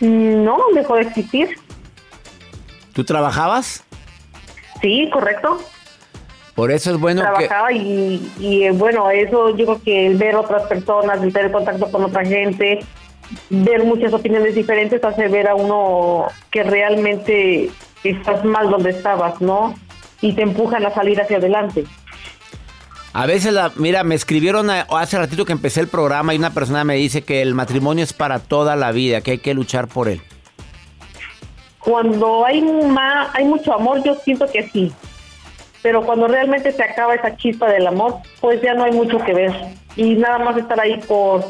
no, 0.00 0.58
dejó 0.74 0.96
de 0.96 1.02
existir. 1.02 1.56
¿Tú 2.92 3.02
trabajabas? 3.04 3.82
Sí, 4.82 5.08
correcto. 5.12 5.58
Por 6.54 6.70
eso 6.70 6.90
es 6.90 6.98
bueno 7.00 7.22
que... 7.22 7.26
trabajaba 7.46 7.72
y, 7.72 8.30
y, 8.38 8.64
eh, 8.64 8.70
bueno, 8.72 9.10
eso 9.10 9.56
yo 9.56 9.64
creo 9.66 9.82
que 9.82 10.06
el 10.06 10.16
ver 10.16 10.36
otras 10.36 10.62
personas, 10.64 11.22
el 11.22 11.32
tener 11.32 11.50
contacto 11.52 11.90
con 11.90 12.04
otra 12.04 12.24
gente, 12.24 12.80
ver 13.50 13.84
muchas 13.84 14.12
opiniones 14.12 14.54
diferentes 14.54 15.02
hace 15.02 15.28
ver 15.28 15.48
a 15.48 15.54
uno 15.54 16.26
que 16.50 16.62
realmente 16.62 17.70
estás 18.04 18.44
mal 18.44 18.70
donde 18.70 18.90
estabas, 18.90 19.40
¿no? 19.40 19.74
Y 20.20 20.32
te 20.34 20.42
empujan 20.42 20.84
a 20.86 20.90
salir 20.94 21.20
hacia 21.20 21.36
adelante. 21.38 21.84
A 23.12 23.24
veces, 23.26 23.52
la, 23.52 23.72
mira, 23.76 24.04
me 24.04 24.14
escribieron 24.14 24.68
a- 24.70 24.86
hace 24.90 25.18
ratito 25.18 25.44
que 25.44 25.52
empecé 25.52 25.80
el 25.80 25.88
programa 25.88 26.34
y 26.34 26.38
una 26.38 26.52
persona 26.52 26.84
me 26.84 26.96
dice 26.96 27.22
que 27.22 27.40
el 27.42 27.54
matrimonio 27.54 28.04
es 28.04 28.12
para 28.12 28.38
toda 28.40 28.76
la 28.76 28.92
vida, 28.92 29.20
que 29.22 29.32
hay 29.32 29.38
que 29.38 29.54
luchar 29.54 29.88
por 29.88 30.08
él. 30.08 30.20
Cuando 31.78 32.44
hay, 32.44 32.60
ma- 32.62 33.30
hay 33.32 33.44
mucho 33.44 33.72
amor, 33.72 34.02
yo 34.04 34.14
siento 34.16 34.46
que 34.50 34.68
sí. 34.70 34.92
Pero 35.82 36.02
cuando 36.04 36.26
realmente 36.26 36.72
se 36.72 36.82
acaba 36.82 37.14
esa 37.14 37.36
chispa 37.36 37.70
del 37.70 37.86
amor, 37.86 38.16
pues 38.40 38.60
ya 38.60 38.74
no 38.74 38.84
hay 38.84 38.92
mucho 38.92 39.18
que 39.18 39.32
ver. 39.32 39.52
Y 39.94 40.14
nada 40.16 40.38
más 40.40 40.56
estar 40.56 40.80
ahí 40.80 40.98
por 41.06 41.44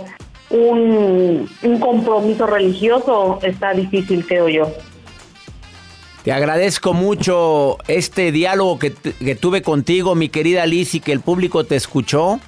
un, 0.51 1.49
un 1.63 1.81
compromiso 1.81 2.47
religioso 2.47 3.39
está 3.43 3.73
difícil, 3.73 4.27
creo 4.27 4.49
yo. 4.49 4.71
Te 6.27 6.33
agradezco 6.33 6.93
mucho 6.93 7.79
este 7.87 8.33
diálogo 8.33 8.81
que, 8.81 8.93
que 8.93 9.37
tuve 9.37 9.63
contigo, 9.63 10.17
mi 10.17 10.29
querida 10.29 10.67
Liz, 10.67 10.97
y 10.97 10.99
que 10.99 11.13
el 11.13 11.21
público 11.21 11.63
te 11.63 11.77
escuchó. 11.77 12.41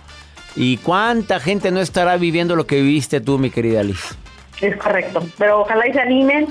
¿Y 0.56 0.78
cuánta 0.78 1.38
gente 1.38 1.70
no 1.70 1.80
estará 1.80 2.16
viviendo 2.16 2.56
lo 2.56 2.66
que 2.66 2.82
viviste 2.82 3.20
tú, 3.20 3.38
mi 3.38 3.50
querida 3.50 3.84
Liz? 3.84 4.16
Es 4.60 4.76
correcto. 4.78 5.24
Pero 5.38 5.60
ojalá 5.60 5.86
y 5.86 5.92
se 5.92 6.00
animen. 6.00 6.48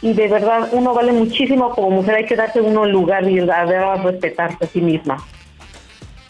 Y 0.00 0.14
de 0.14 0.28
verdad, 0.28 0.70
uno 0.72 0.94
vale 0.94 1.12
muchísimo 1.12 1.68
como 1.74 1.90
mujer. 1.90 2.14
Hay 2.14 2.24
que 2.24 2.34
darse 2.34 2.62
uno 2.62 2.86
lugar 2.86 3.28
y 3.28 3.40
a 3.40 3.96
respetarse 3.96 4.64
a 4.64 4.66
sí 4.66 4.80
misma. 4.80 5.22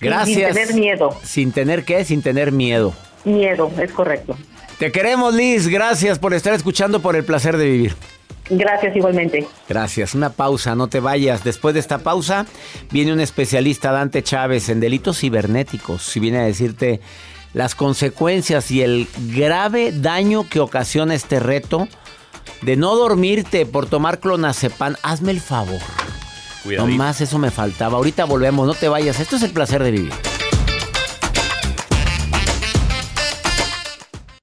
Gracias. 0.00 0.56
Sin 0.56 0.66
tener 0.66 0.74
miedo. 0.74 1.16
¿Sin 1.22 1.52
tener 1.52 1.84
qué? 1.84 2.04
Sin 2.04 2.22
tener 2.22 2.50
miedo. 2.50 2.92
Miedo, 3.24 3.70
es 3.80 3.92
correcto. 3.92 4.36
Te 4.80 4.90
queremos, 4.90 5.32
Liz. 5.32 5.68
Gracias 5.68 6.18
por 6.18 6.34
estar 6.34 6.54
escuchando 6.54 6.98
por 6.98 7.14
el 7.14 7.22
placer 7.22 7.56
de 7.56 7.66
vivir. 7.66 7.94
Gracias 8.50 8.96
igualmente. 8.96 9.46
Gracias. 9.68 10.14
Una 10.14 10.30
pausa, 10.30 10.74
no 10.74 10.88
te 10.88 11.00
vayas. 11.00 11.44
Después 11.44 11.74
de 11.74 11.80
esta 11.80 11.98
pausa 11.98 12.46
viene 12.90 13.12
un 13.12 13.20
especialista, 13.20 13.92
Dante 13.92 14.22
Chávez, 14.22 14.68
en 14.68 14.80
delitos 14.80 15.20
cibernéticos. 15.20 16.16
Y 16.16 16.20
viene 16.20 16.38
a 16.38 16.42
decirte 16.42 17.00
las 17.54 17.74
consecuencias 17.74 18.70
y 18.70 18.82
el 18.82 19.08
grave 19.34 19.92
daño 19.92 20.48
que 20.48 20.60
ocasiona 20.60 21.14
este 21.14 21.40
reto 21.40 21.88
de 22.62 22.76
no 22.76 22.96
dormirte 22.96 23.66
por 23.66 23.86
tomar 23.86 24.18
clonazepam. 24.18 24.96
Hazme 25.02 25.30
el 25.30 25.40
favor. 25.40 25.80
Cuidadito. 26.64 26.90
Nomás 26.90 27.20
eso 27.20 27.38
me 27.38 27.50
faltaba. 27.50 27.96
Ahorita 27.96 28.24
volvemos, 28.24 28.66
no 28.66 28.74
te 28.74 28.88
vayas. 28.88 29.20
Esto 29.20 29.36
es 29.36 29.42
el 29.42 29.52
placer 29.52 29.82
de 29.82 29.92
vivir. 29.92 30.12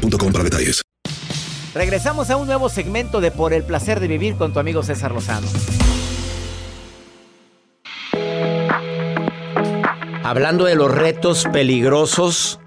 boostmobile.com 0.00 0.32
para 0.32 0.44
detalles. 0.44 0.82
Regresamos 1.74 2.30
a 2.30 2.36
un 2.36 2.46
nuevo 2.46 2.68
segmento 2.68 3.20
de 3.20 3.30
Por 3.30 3.52
el 3.52 3.62
placer 3.62 4.00
de 4.00 4.08
vivir 4.08 4.36
con 4.36 4.52
tu 4.52 4.60
amigo 4.60 4.82
César 4.82 5.12
Lozano. 5.12 5.46
Hablando 10.24 10.64
de 10.64 10.74
los 10.74 10.90
retos 10.90 11.46
peligrosos, 11.52 12.58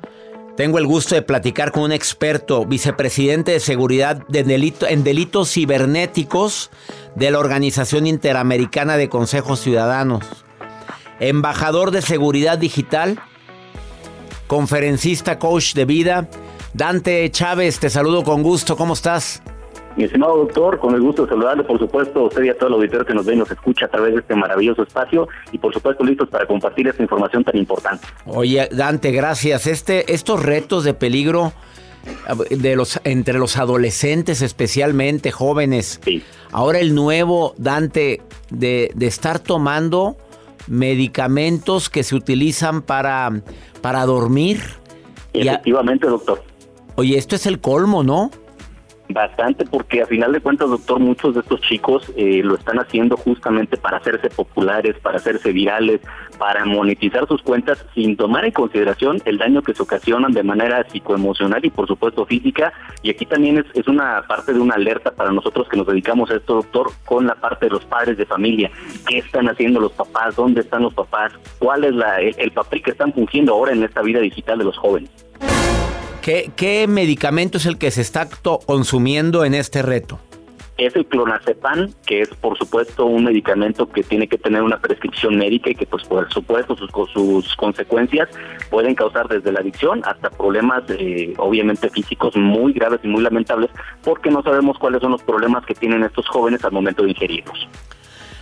tengo 0.56 0.78
el 0.78 0.86
gusto 0.86 1.16
de 1.16 1.22
platicar 1.22 1.72
con 1.72 1.84
un 1.84 1.92
experto, 1.92 2.66
vicepresidente 2.66 3.52
de 3.52 3.60
seguridad 3.60 4.26
de 4.28 4.44
delito, 4.44 4.88
en 4.88 5.04
delitos 5.04 5.52
cibernéticos 5.52 6.70
de 7.16 7.32
la 7.32 7.40
Organización 7.40 8.06
Interamericana 8.06 8.96
de 8.96 9.10
Consejos 9.10 9.60
Ciudadanos, 9.60 10.24
embajador 11.20 11.92
de 11.92 12.02
seguridad 12.02 12.58
digital, 12.58 13.20
conferencista, 14.48 15.40
coach 15.40 15.74
de 15.74 15.86
vida. 15.86 16.28
Dante 16.74 17.30
Chávez, 17.32 17.80
te 17.80 17.90
saludo 17.90 18.24
con 18.24 18.44
gusto, 18.44 18.76
¿cómo 18.78 18.94
estás? 18.94 19.42
Mi 19.96 20.04
estimado 20.06 20.38
doctor, 20.38 20.80
con 20.80 20.94
el 20.94 21.02
gusto 21.02 21.24
de 21.24 21.30
saludarle, 21.30 21.64
por 21.64 21.78
supuesto, 21.80 22.24
usted 22.26 22.44
y 22.44 22.50
a 22.50 22.58
todo 22.58 22.68
el 22.70 22.76
auditorio 22.76 23.06
que 23.06 23.14
nos 23.14 23.26
ve 23.26 23.34
y 23.34 23.38
nos 23.38 23.52
escucha 23.52 23.88
a 23.88 23.90
través 23.90 24.14
de 24.14 24.20
este 24.22 24.36
maravilloso 24.36 24.84
espacio 24.84 25.28
y 25.52 25.58
por 25.58 25.74
supuesto 25.74 26.04
listos 26.04 26.30
para 26.30 26.46
compartir 26.46 26.88
esta 26.88 27.02
información 27.02 27.44
tan 27.44 27.58
importante. 27.58 28.08
Oye, 28.26 28.70
Dante, 28.72 29.12
gracias. 29.12 29.68
Este, 29.68 30.14
estos 30.14 30.42
retos 30.44 30.84
de 30.84 30.94
peligro 30.94 31.52
de 32.50 32.76
los 32.78 33.02
entre 33.04 33.40
los 33.40 33.58
adolescentes, 33.58 34.42
especialmente 34.42 35.32
jóvenes. 35.32 36.00
Sí. 36.06 36.24
Ahora 36.52 36.80
el 36.80 36.96
nuevo 36.96 37.54
Dante 37.58 38.22
de, 38.52 38.92
de 38.96 39.08
estar 39.08 39.40
tomando 39.40 40.16
medicamentos 40.68 41.90
que 41.90 42.04
se 42.04 42.16
utilizan 42.16 42.84
para, 42.84 43.42
para 43.82 44.06
dormir. 44.06 44.62
Y 45.34 45.48
a- 45.48 45.54
Efectivamente, 45.54 46.08
doctor. 46.08 46.42
Oye, 47.00 47.18
esto 47.18 47.36
es 47.36 47.46
el 47.46 47.60
colmo, 47.62 48.04
¿no? 48.04 48.30
Bastante, 49.12 49.66
porque 49.66 50.04
a 50.04 50.06
final 50.06 50.34
de 50.34 50.40
cuentas, 50.40 50.70
doctor, 50.70 51.00
muchos 51.00 51.34
de 51.34 51.40
estos 51.40 51.62
chicos 51.62 52.12
eh, 52.16 52.42
lo 52.44 52.56
están 52.56 52.78
haciendo 52.78 53.18
justamente 53.18 53.76
para 53.76 53.98
hacerse 53.98 54.30
populares, 54.30 54.98
para 55.02 55.18
hacerse 55.18 55.52
virales, 55.52 56.02
para 56.38 56.64
monetizar 56.66 57.28
sus 57.28 57.42
cuentas 57.42 57.84
sin 57.96 58.16
tomar 58.16 58.46
en 58.46 58.52
consideración 58.52 59.20
el 59.26 59.40
daño 59.40 59.64
que 59.64 59.74
se 59.74 59.82
ocasionan 59.82 60.32
de 60.32 60.44
manera 60.44 60.86
psicoemocional 60.90 61.66
y, 61.66 61.72
por 61.72 61.88
supuesto, 61.88 62.28
física. 62.28 62.72
Y 63.02 63.10
aquí 63.10 63.26
también 63.26 63.66
es, 63.74 63.88
una 63.88 64.22
parte 64.28 64.54
de 64.54 64.60
una 64.60 64.76
alerta 64.76 65.10
para 65.10 65.32
nosotros 65.32 65.68
que 65.70 65.78
nos 65.78 65.88
dedicamos 65.88 66.30
a 66.30 66.36
esto, 66.36 66.56
doctor, 66.56 66.92
con 67.06 67.26
la 67.26 67.34
parte 67.34 67.66
de 67.66 67.72
los 67.72 67.86
padres 67.86 68.16
de 68.18 68.28
familia. 68.28 68.70
¿Qué 69.08 69.20
están 69.20 69.50
haciendo 69.50 69.80
los 69.80 69.94
papás? 69.94 70.36
¿Dónde 70.36 70.62
están 70.62 70.84
los 70.84 70.94
papás? 70.94 71.32
¿Cuál 71.58 71.86
es 71.86 71.94
el, 71.94 72.36
el 72.38 72.52
papel 72.52 72.84
que 72.84 72.92
están 72.92 73.12
fungiendo 73.12 73.54
ahora 73.54 73.72
en 73.72 73.84
esta 73.84 74.04
vida 74.04 74.20
digital 74.20 74.60
de 74.60 74.66
los 74.66 74.78
jóvenes? 74.78 75.10
¿Qué, 76.22 76.52
qué 76.56 76.88
medicamento 76.88 77.58
es 77.58 77.66
el 77.66 77.78
que 77.78 77.92
se 77.92 78.02
está 78.02 78.28
consumiendo 78.66 79.46
en 79.46 79.54
este 79.54 79.82
reto? 79.82 80.20
es 80.80 80.96
el 80.96 81.06
clonazepam, 81.06 81.92
que 82.06 82.22
es 82.22 82.30
por 82.30 82.58
supuesto 82.58 83.06
un 83.06 83.26
medicamento 83.26 83.90
que 83.90 84.02
tiene 84.02 84.28
que 84.28 84.38
tener 84.38 84.62
una 84.62 84.80
prescripción 84.80 85.38
médica 85.38 85.70
y 85.70 85.76
que 85.76 85.86
pues 85.86 86.04
por 86.06 86.32
supuesto 86.32 86.76
sus, 86.76 86.90
sus 87.12 87.56
consecuencias 87.58 88.30
pueden 88.70 88.96
causar 88.96 89.28
desde 89.28 89.52
la 89.52 89.60
adicción 89.60 90.02
hasta 90.06 90.30
problemas 90.30 90.84
eh, 90.90 91.34
obviamente 91.38 91.90
físicos 91.90 92.36
muy 92.36 92.74
graves 92.74 93.02
y 93.04 93.08
muy 93.08 93.22
lamentables 93.22 93.70
porque 94.04 94.32
no 94.32 94.42
sabemos 94.42 94.78
cuáles 94.80 95.02
son 95.02 95.12
los 95.12 95.24
problemas 95.24 95.66
que 95.66 95.76
tienen 95.76 96.04
estos 96.04 96.28
jóvenes 96.30 96.64
al 96.64 96.72
momento 96.72 97.04
de 97.04 97.10
ingerirlos. 97.10 97.68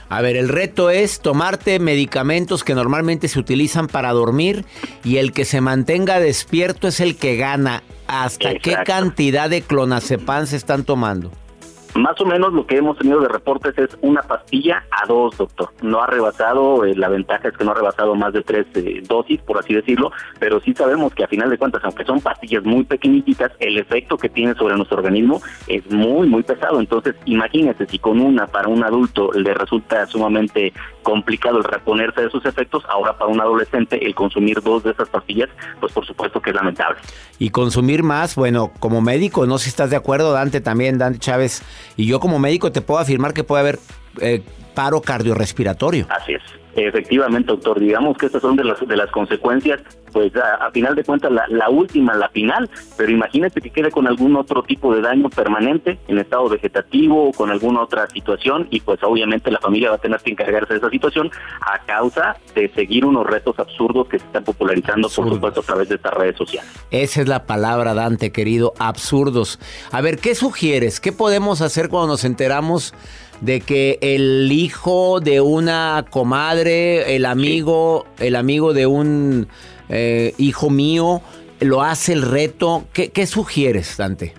A 0.09 0.21
ver, 0.21 0.37
el 0.37 0.49
reto 0.49 0.89
es 0.89 1.19
tomarte 1.19 1.79
medicamentos 1.79 2.63
que 2.63 2.75
normalmente 2.75 3.27
se 3.27 3.39
utilizan 3.39 3.87
para 3.87 4.13
dormir 4.13 4.65
y 5.03 5.17
el 5.17 5.33
que 5.33 5.45
se 5.45 5.61
mantenga 5.61 6.19
despierto 6.19 6.87
es 6.87 6.99
el 6.99 7.17
que 7.17 7.35
gana. 7.35 7.83
¿Hasta 8.07 8.55
qué 8.55 8.77
cantidad 8.85 9.49
de 9.49 9.61
clonazepam 9.61 10.45
se 10.45 10.55
están 10.55 10.85
tomando? 10.85 11.31
Más 11.97 12.21
o 12.21 12.25
menos 12.25 12.53
lo 12.53 12.67
que 12.67 12.77
hemos 12.77 12.95
tenido 12.95 13.19
de 13.19 13.27
reportes 13.27 13.75
es 13.75 13.97
una 14.01 14.21
pastilla 14.21 14.83
a 14.91 15.07
dos, 15.07 15.35
doctor. 15.35 15.69
No 15.81 16.03
ha 16.03 16.05
rebasado, 16.05 16.85
eh, 16.85 16.95
la 16.95 17.09
ventaja 17.09 17.47
es 17.47 17.57
que 17.57 17.63
no 17.63 17.71
ha 17.71 17.73
rebasado 17.73 18.13
más 18.13 18.33
de 18.33 18.43
tres 18.43 18.67
eh, 18.75 19.01
dosis, 19.07 19.41
por 19.41 19.57
así 19.57 19.73
decirlo, 19.73 20.11
pero 20.39 20.59
sí 20.59 20.75
sabemos 20.75 21.15
que 21.15 21.23
a 21.23 21.27
final 21.27 21.49
de 21.49 21.57
cuentas, 21.57 21.81
aunque 21.83 22.05
son 22.05 22.21
pastillas 22.21 22.63
muy 22.63 22.83
pequeñitas, 22.83 23.51
el 23.59 23.79
efecto 23.79 24.15
que 24.15 24.29
tiene 24.29 24.53
sobre 24.53 24.75
nuestro 24.75 24.97
organismo 24.97 25.41
es 25.65 25.89
muy, 25.91 26.27
muy 26.27 26.43
pesado. 26.43 26.79
Entonces, 26.79 27.15
imagínese 27.25 27.87
si 27.87 27.97
con 27.97 28.21
una 28.21 28.45
para 28.45 28.67
un 28.67 28.83
adulto 28.83 29.31
le 29.33 29.55
resulta 29.55 30.05
sumamente 30.05 30.73
complicado 31.07 31.57
el 31.57 31.63
reponerse 31.63 32.21
de 32.21 32.29
sus 32.29 32.45
efectos, 32.45 32.83
ahora 32.89 33.17
para 33.17 33.31
un 33.31 33.39
adolescente 33.39 34.05
el 34.05 34.13
consumir 34.13 34.61
dos 34.61 34.83
de 34.83 34.91
esas 34.91 35.07
pastillas, 35.09 35.49
pues 35.79 35.93
por 35.93 36.05
supuesto 36.05 36.41
que 36.41 36.49
es 36.49 36.55
lamentable. 36.55 36.99
Y 37.39 37.49
consumir 37.49 38.03
más, 38.03 38.35
bueno, 38.35 38.71
como 38.79 38.99
médico, 38.99 39.45
no 39.45 39.57
sé 39.57 39.65
si 39.65 39.69
estás 39.69 39.89
de 39.89 39.95
acuerdo, 39.95 40.33
Dante 40.33 40.59
también, 40.59 40.97
Dante 40.97 41.19
Chávez, 41.19 41.63
y 41.95 42.05
yo 42.05 42.19
como 42.19 42.39
médico 42.39 42.71
te 42.71 42.81
puedo 42.81 42.99
afirmar 42.99 43.33
que 43.33 43.43
puede 43.43 43.61
haber 43.61 43.79
eh, 44.21 44.41
paro 44.73 45.01
cardiorrespiratorio. 45.01 46.05
Así 46.09 46.33
es. 46.33 46.41
Efectivamente, 46.75 47.47
doctor. 47.47 47.79
Digamos 47.79 48.17
que 48.17 48.27
estas 48.27 48.41
son 48.41 48.55
de 48.55 48.63
las, 48.63 48.79
de 48.87 48.95
las 48.95 49.09
consecuencias, 49.09 49.81
pues 50.13 50.35
a, 50.35 50.67
a 50.67 50.71
final 50.71 50.93
de 50.93 51.03
cuentas 51.03 51.31
la, 51.31 51.47
la 51.47 51.69
última, 51.71 52.13
la 52.13 52.29
final, 52.29 52.69
pero 52.95 53.11
imagínate 53.11 53.61
que 53.61 53.71
quede 53.71 53.89
con 53.89 54.07
algún 54.07 54.35
otro 54.35 54.61
tipo 54.61 54.93
de 54.93 55.01
daño 55.01 55.27
permanente 55.29 55.97
en 56.07 56.19
estado 56.19 56.47
vegetativo 56.49 57.29
o 57.29 57.31
con 57.31 57.49
alguna 57.49 57.81
otra 57.81 58.07
situación 58.07 58.67
y 58.69 58.81
pues 58.81 58.99
obviamente 59.01 59.49
la 59.49 59.59
familia 59.59 59.89
va 59.89 59.95
a 59.95 59.99
tener 59.99 60.19
que 60.19 60.29
encargarse 60.29 60.73
de 60.73 60.79
esa 60.79 60.89
situación 60.91 61.31
a 61.61 61.83
causa 61.85 62.37
de 62.53 62.69
seguir 62.69 63.05
unos 63.05 63.25
retos 63.25 63.57
absurdos 63.57 64.07
que 64.07 64.19
se 64.19 64.25
están 64.25 64.43
popularizando, 64.43 65.09
por 65.09 65.29
supuesto, 65.29 65.61
a 65.61 65.63
través 65.63 65.89
de 65.89 65.95
estas 65.95 66.13
redes 66.13 66.37
sociales. 66.37 66.69
Esa 66.91 67.21
es 67.21 67.27
la 67.27 67.47
palabra, 67.47 67.95
Dante, 67.95 68.31
querido, 68.31 68.73
absurdos. 68.77 69.59
A 69.91 70.01
ver, 70.01 70.19
¿qué 70.19 70.35
sugieres? 70.35 70.99
¿Qué 70.99 71.11
podemos 71.11 71.61
hacer 71.61 71.89
cuando 71.89 72.09
nos 72.09 72.23
enteramos 72.23 72.93
de 73.41 73.61
que 73.61 73.99
el 74.01 74.51
hijo 74.51 75.19
de 75.19 75.41
una 75.41 76.05
comadre, 76.09 77.15
el 77.15 77.25
amigo, 77.25 78.05
el 78.19 78.35
amigo 78.35 78.73
de 78.73 78.87
un 78.87 79.47
eh, 79.89 80.33
hijo 80.37 80.69
mío, 80.69 81.21
lo 81.59 81.81
hace 81.81 82.13
el 82.13 82.21
reto? 82.21 82.85
¿Qué, 82.93 83.09
qué 83.09 83.25
sugieres, 83.25 83.97
Dante? 83.97 84.33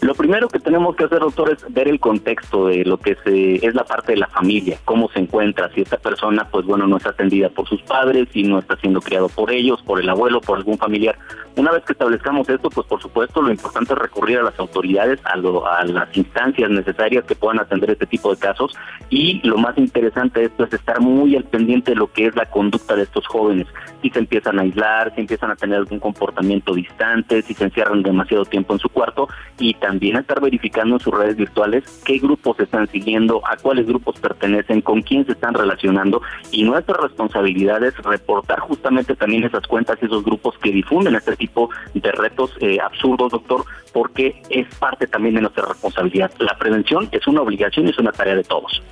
Lo 0.00 0.14
primero 0.14 0.46
que 0.46 0.60
tenemos 0.60 0.94
que 0.94 1.04
hacer, 1.04 1.18
doctor, 1.18 1.50
es 1.50 1.74
ver 1.74 1.88
el 1.88 1.98
contexto 1.98 2.68
de 2.68 2.84
lo 2.84 2.98
que 2.98 3.16
se, 3.24 3.66
es 3.66 3.74
la 3.74 3.82
parte 3.82 4.12
de 4.12 4.18
la 4.18 4.28
familia, 4.28 4.78
cómo 4.84 5.10
se 5.10 5.18
encuentra, 5.18 5.72
si 5.74 5.80
esta 5.80 5.96
persona, 5.96 6.46
pues 6.52 6.66
bueno, 6.66 6.86
no 6.86 6.98
está 6.98 7.10
atendida 7.10 7.48
por 7.48 7.68
sus 7.68 7.82
padres, 7.82 8.28
si 8.32 8.44
no 8.44 8.60
está 8.60 8.76
siendo 8.76 9.00
criado 9.00 9.28
por 9.28 9.50
ellos, 9.50 9.82
por 9.82 10.00
el 10.00 10.08
abuelo, 10.08 10.40
por 10.40 10.58
algún 10.58 10.78
familiar. 10.78 11.18
Una 11.58 11.72
vez 11.72 11.82
que 11.84 11.92
establezcamos 11.92 12.48
esto, 12.48 12.70
pues 12.70 12.86
por 12.86 13.02
supuesto 13.02 13.42
lo 13.42 13.50
importante 13.50 13.92
es 13.92 13.98
recurrir 13.98 14.38
a 14.38 14.42
las 14.44 14.56
autoridades, 14.60 15.18
a, 15.24 15.36
lo- 15.36 15.66
a 15.66 15.84
las 15.84 16.16
instancias 16.16 16.70
necesarias 16.70 17.24
que 17.24 17.34
puedan 17.34 17.58
atender 17.58 17.90
este 17.90 18.06
tipo 18.06 18.32
de 18.32 18.38
casos. 18.40 18.72
Y 19.10 19.40
lo 19.44 19.58
más 19.58 19.76
interesante 19.76 20.38
de 20.38 20.46
esto 20.46 20.62
es 20.64 20.72
estar 20.72 21.00
muy 21.00 21.34
al 21.34 21.42
pendiente 21.42 21.90
de 21.90 21.96
lo 21.96 22.12
que 22.12 22.26
es 22.26 22.36
la 22.36 22.46
conducta 22.46 22.94
de 22.94 23.02
estos 23.02 23.26
jóvenes, 23.26 23.66
si 24.02 24.10
se 24.10 24.20
empiezan 24.20 24.60
a 24.60 24.62
aislar, 24.62 25.12
si 25.16 25.22
empiezan 25.22 25.50
a 25.50 25.56
tener 25.56 25.78
algún 25.78 25.98
comportamiento 25.98 26.74
distante, 26.74 27.42
si 27.42 27.54
se 27.54 27.64
encierran 27.64 28.04
demasiado 28.04 28.44
tiempo 28.44 28.74
en 28.74 28.78
su 28.78 28.88
cuarto. 28.88 29.26
Y 29.58 29.74
también 29.74 30.16
estar 30.16 30.40
verificando 30.40 30.94
en 30.94 31.00
sus 31.00 31.12
redes 31.12 31.34
virtuales 31.34 31.82
qué 32.04 32.18
grupos 32.18 32.60
están 32.60 32.86
siguiendo, 32.86 33.42
a 33.44 33.56
cuáles 33.56 33.86
grupos 33.88 34.20
pertenecen, 34.20 34.80
con 34.80 35.02
quién 35.02 35.26
se 35.26 35.32
están 35.32 35.54
relacionando. 35.54 36.22
Y 36.52 36.62
nuestra 36.62 36.96
responsabilidad 37.02 37.82
es 37.82 37.96
reportar 37.98 38.60
justamente 38.60 39.16
también 39.16 39.42
esas 39.42 39.66
cuentas 39.66 39.98
y 40.00 40.04
esos 40.06 40.22
grupos 40.22 40.56
que 40.58 40.70
difunden 40.70 41.16
este 41.16 41.34
tipo 41.34 41.47
tipo 41.48 41.70
de 41.94 42.12
retos 42.12 42.50
eh, 42.60 42.78
absurdos, 42.80 43.32
doctor, 43.32 43.64
porque 43.92 44.40
es 44.50 44.66
parte 44.76 45.06
también 45.06 45.34
de 45.34 45.40
nuestra 45.42 45.66
responsabilidad. 45.66 46.30
La 46.38 46.56
prevención 46.56 47.08
es 47.12 47.26
una 47.26 47.42
obligación 47.42 47.86
y 47.86 47.90
es 47.90 47.98
una 47.98 48.12
tarea 48.12 48.36
de 48.36 48.44
todos. 48.44 48.82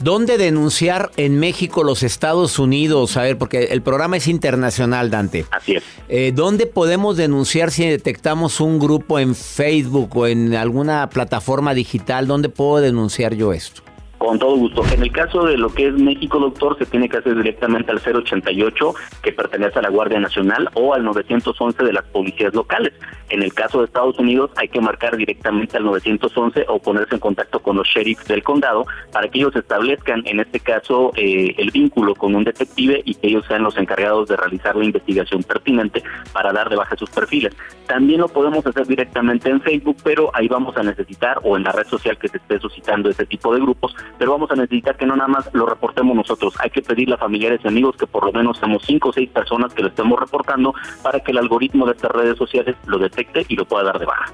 ¿Dónde 0.00 0.38
denunciar 0.38 1.10
en 1.16 1.40
México, 1.40 1.82
los 1.82 2.04
Estados 2.04 2.60
Unidos? 2.60 3.16
A 3.16 3.22
ver, 3.22 3.36
porque 3.36 3.64
el 3.64 3.82
programa 3.82 4.16
es 4.16 4.28
internacional, 4.28 5.10
Dante. 5.10 5.44
Así 5.50 5.74
es. 5.74 5.82
Eh, 6.08 6.30
¿Dónde 6.32 6.66
podemos 6.66 7.16
denunciar 7.16 7.72
si 7.72 7.84
detectamos 7.84 8.60
un 8.60 8.78
grupo 8.78 9.18
en 9.18 9.34
Facebook 9.34 10.16
o 10.16 10.28
en 10.28 10.54
alguna 10.54 11.10
plataforma 11.10 11.74
digital? 11.74 12.28
¿Dónde 12.28 12.48
puedo 12.48 12.80
denunciar 12.80 13.34
yo 13.34 13.52
esto? 13.52 13.82
Con 14.18 14.38
todo 14.38 14.56
gusto. 14.56 14.82
En 14.92 15.02
el 15.02 15.12
caso 15.12 15.44
de 15.44 15.56
lo 15.56 15.72
que 15.72 15.86
es 15.86 15.94
México, 15.94 16.38
doctor, 16.38 16.76
se 16.76 16.86
tiene 16.86 17.08
que 17.08 17.18
hacer 17.18 17.36
directamente 17.36 17.92
al 17.92 18.00
088, 18.00 18.94
que 19.22 19.32
pertenece 19.32 19.78
a 19.78 19.82
la 19.82 19.90
Guardia 19.90 20.18
Nacional, 20.18 20.68
o 20.74 20.92
al 20.92 21.04
911 21.04 21.84
de 21.84 21.92
las 21.92 22.04
policías 22.04 22.52
locales. 22.52 22.92
En 23.30 23.42
el 23.42 23.52
caso 23.52 23.78
de 23.78 23.84
Estados 23.84 24.18
Unidos, 24.18 24.50
hay 24.56 24.68
que 24.68 24.80
marcar 24.80 25.16
directamente 25.16 25.76
al 25.76 25.84
911 25.84 26.64
o 26.68 26.78
ponerse 26.80 27.14
en 27.14 27.20
contacto 27.20 27.60
con 27.60 27.76
los 27.76 27.86
sheriffs 27.86 28.26
del 28.26 28.42
condado 28.42 28.86
para 29.12 29.28
que 29.28 29.38
ellos 29.38 29.54
establezcan, 29.54 30.22
en 30.26 30.40
este 30.40 30.60
caso, 30.60 31.12
eh, 31.14 31.54
el 31.58 31.70
vínculo 31.70 32.14
con 32.14 32.34
un 32.34 32.44
detective 32.44 33.02
y 33.04 33.14
que 33.14 33.28
ellos 33.28 33.44
sean 33.46 33.62
los 33.62 33.76
encargados 33.76 34.28
de 34.28 34.36
realizar 34.36 34.74
la 34.76 34.84
investigación 34.84 35.42
pertinente 35.42 36.02
para 36.32 36.52
dar 36.52 36.68
de 36.70 36.76
baja 36.76 36.96
sus 36.96 37.10
perfiles. 37.10 37.54
También 37.86 38.20
lo 38.20 38.28
podemos 38.28 38.66
hacer 38.66 38.86
directamente 38.86 39.50
en 39.50 39.60
Facebook, 39.60 39.96
pero 40.02 40.30
ahí 40.34 40.48
vamos 40.48 40.76
a 40.76 40.82
necesitar, 40.82 41.38
o 41.42 41.56
en 41.56 41.64
la 41.64 41.72
red 41.72 41.86
social 41.86 42.18
que 42.18 42.28
se 42.28 42.38
esté 42.38 42.58
suscitando 42.58 43.10
ese 43.10 43.26
tipo 43.26 43.54
de 43.54 43.60
grupos, 43.60 43.94
pero 44.16 44.32
vamos 44.32 44.50
a 44.50 44.54
necesitar 44.54 44.96
que 44.96 45.06
no 45.06 45.16
nada 45.16 45.28
más 45.28 45.50
lo 45.52 45.66
reportemos 45.66 46.16
nosotros, 46.16 46.54
hay 46.60 46.70
que 46.70 46.82
pedirle 46.82 47.14
a 47.14 47.18
familiares 47.18 47.60
y 47.64 47.68
amigos 47.68 47.96
que 47.96 48.06
por 48.06 48.24
lo 48.24 48.32
menos 48.32 48.58
seamos 48.58 48.82
cinco 48.86 49.10
o 49.10 49.12
seis 49.12 49.28
personas 49.30 49.74
que 49.74 49.82
lo 49.82 49.88
estemos 49.88 50.18
reportando 50.18 50.74
para 51.02 51.20
que 51.20 51.32
el 51.32 51.38
algoritmo 51.38 51.86
de 51.86 51.92
estas 51.92 52.12
redes 52.12 52.38
sociales 52.38 52.76
lo 52.86 52.98
detecte 52.98 53.44
y 53.48 53.56
lo 53.56 53.64
pueda 53.64 53.84
dar 53.84 53.98
de 53.98 54.06
baja. 54.06 54.32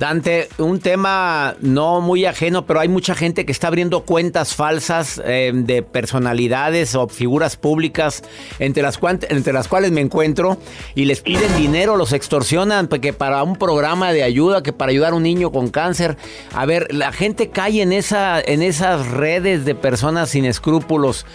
Dante, 0.00 0.48
un 0.56 0.80
tema 0.80 1.56
no 1.60 2.00
muy 2.00 2.24
ajeno, 2.24 2.64
pero 2.64 2.80
hay 2.80 2.88
mucha 2.88 3.14
gente 3.14 3.44
que 3.44 3.52
está 3.52 3.68
abriendo 3.68 4.00
cuentas 4.06 4.56
falsas 4.56 5.20
eh, 5.26 5.52
de 5.54 5.82
personalidades 5.82 6.94
o 6.94 7.06
figuras 7.06 7.58
públicas 7.58 8.22
entre 8.58 8.82
las, 8.82 8.98
entre 9.28 9.52
las 9.52 9.68
cuales 9.68 9.92
me 9.92 10.00
encuentro 10.00 10.56
y 10.94 11.04
les 11.04 11.20
piden 11.20 11.54
dinero, 11.58 11.96
los 11.96 12.14
extorsionan 12.14 12.88
que 12.88 13.12
para 13.12 13.42
un 13.42 13.56
programa 13.56 14.14
de 14.14 14.22
ayuda, 14.22 14.62
que 14.62 14.72
para 14.72 14.90
ayudar 14.90 15.12
a 15.12 15.16
un 15.16 15.22
niño 15.22 15.52
con 15.52 15.68
cáncer. 15.68 16.16
A 16.54 16.64
ver, 16.64 16.94
la 16.94 17.12
gente 17.12 17.50
cae 17.50 17.82
en, 17.82 17.92
esa, 17.92 18.40
en 18.40 18.62
esas 18.62 19.06
redes 19.06 19.66
de 19.66 19.74
personas 19.74 20.30
sin 20.30 20.46
escrúpulos. 20.46 21.26